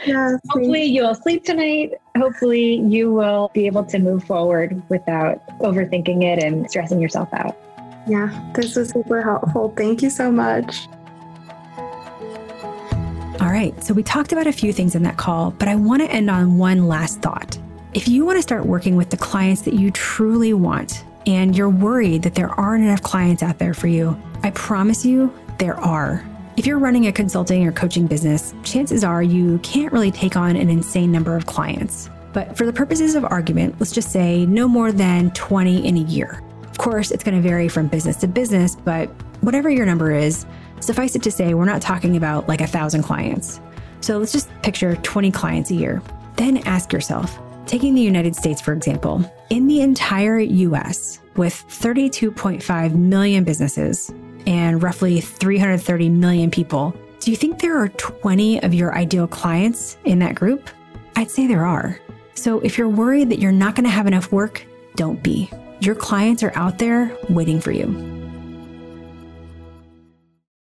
Yeah, 0.05 0.37
Hopefully 0.49 0.83
you 0.83 1.03
will 1.03 1.15
sleep 1.15 1.43
tonight. 1.43 1.93
Hopefully 2.17 2.75
you 2.75 3.11
will 3.11 3.51
be 3.53 3.65
able 3.67 3.83
to 3.85 3.99
move 3.99 4.23
forward 4.23 4.81
without 4.89 5.45
overthinking 5.59 6.23
it 6.23 6.43
and 6.43 6.69
stressing 6.69 6.99
yourself 6.99 7.29
out. 7.33 7.57
Yeah, 8.07 8.51
this 8.53 8.75
was 8.75 8.89
super 8.89 9.21
helpful. 9.21 9.73
Thank 9.75 10.01
you 10.01 10.09
so 10.09 10.31
much. 10.31 10.87
All 13.39 13.53
right, 13.53 13.73
so 13.83 13.93
we 13.93 14.03
talked 14.03 14.31
about 14.31 14.47
a 14.47 14.51
few 14.51 14.73
things 14.73 14.95
in 14.95 15.03
that 15.03 15.17
call, 15.17 15.51
but 15.51 15.67
I 15.67 15.75
want 15.75 16.01
to 16.01 16.11
end 16.11 16.29
on 16.29 16.57
one 16.57 16.87
last 16.87 17.21
thought. 17.21 17.57
If 17.93 18.07
you 18.07 18.25
want 18.25 18.37
to 18.37 18.41
start 18.41 18.65
working 18.65 18.95
with 18.95 19.09
the 19.09 19.17
clients 19.17 19.61
that 19.63 19.73
you 19.73 19.91
truly 19.91 20.53
want, 20.53 21.03
and 21.25 21.55
you're 21.55 21.69
worried 21.69 22.23
that 22.23 22.35
there 22.35 22.49
aren't 22.49 22.83
enough 22.83 23.03
clients 23.03 23.43
out 23.43 23.59
there 23.59 23.73
for 23.73 23.87
you, 23.87 24.19
I 24.43 24.51
promise 24.51 25.05
you 25.05 25.33
there 25.59 25.77
are. 25.77 26.25
If 26.55 26.65
you're 26.65 26.79
running 26.79 27.07
a 27.07 27.11
consulting 27.11 27.67
or 27.67 27.71
coaching 27.71 28.07
business, 28.07 28.53
chances 28.63 29.03
are 29.03 29.21
you 29.21 29.59
can't 29.59 29.93
really 29.93 30.11
take 30.11 30.35
on 30.35 30.55
an 30.55 30.69
insane 30.69 31.11
number 31.11 31.35
of 31.35 31.45
clients. 31.45 32.09
But 32.33 32.57
for 32.57 32.65
the 32.65 32.73
purposes 32.73 33.15
of 33.15 33.25
argument, 33.25 33.75
let's 33.79 33.91
just 33.91 34.11
say 34.11 34.45
no 34.45 34.67
more 34.67 34.91
than 34.91 35.31
20 35.31 35.85
in 35.85 35.97
a 35.97 36.01
year. 36.01 36.41
Of 36.77 36.83
course, 36.83 37.09
it's 37.09 37.23
going 37.23 37.33
to 37.35 37.41
vary 37.41 37.69
from 37.69 37.87
business 37.87 38.17
to 38.17 38.27
business, 38.27 38.75
but 38.75 39.09
whatever 39.41 39.67
your 39.67 39.87
number 39.87 40.11
is, 40.11 40.45
suffice 40.79 41.15
it 41.15 41.23
to 41.23 41.31
say, 41.31 41.55
we're 41.55 41.65
not 41.65 41.81
talking 41.81 42.15
about 42.15 42.47
like 42.47 42.61
a 42.61 42.67
thousand 42.67 43.01
clients. 43.01 43.59
So 44.01 44.19
let's 44.19 44.31
just 44.31 44.47
picture 44.61 44.95
20 44.97 45.31
clients 45.31 45.71
a 45.71 45.73
year. 45.73 46.03
Then 46.35 46.57
ask 46.67 46.93
yourself, 46.93 47.39
taking 47.65 47.95
the 47.95 48.03
United 48.03 48.35
States, 48.35 48.61
for 48.61 48.73
example, 48.73 49.25
in 49.49 49.65
the 49.65 49.81
entire 49.81 50.37
US, 50.37 51.19
with 51.35 51.65
32.5 51.67 52.93
million 52.93 53.43
businesses 53.43 54.13
and 54.45 54.83
roughly 54.83 55.19
330 55.19 56.09
million 56.09 56.51
people, 56.51 56.93
do 57.21 57.31
you 57.31 57.37
think 57.37 57.59
there 57.59 57.75
are 57.75 57.89
20 57.89 58.61
of 58.61 58.75
your 58.75 58.95
ideal 58.95 59.27
clients 59.27 59.97
in 60.05 60.19
that 60.19 60.35
group? 60.35 60.69
I'd 61.15 61.31
say 61.31 61.47
there 61.47 61.65
are. 61.65 61.99
So 62.35 62.59
if 62.59 62.77
you're 62.77 62.87
worried 62.87 63.31
that 63.31 63.39
you're 63.39 63.51
not 63.51 63.73
going 63.73 63.85
to 63.85 63.89
have 63.89 64.05
enough 64.05 64.31
work, 64.31 64.63
don't 64.95 65.23
be. 65.23 65.49
Your 65.79 65.95
clients 65.95 66.41
are 66.41 66.51
out 66.55 66.79
there 66.79 67.15
waiting 67.29 67.61
for 67.61 67.71
you. 67.71 68.16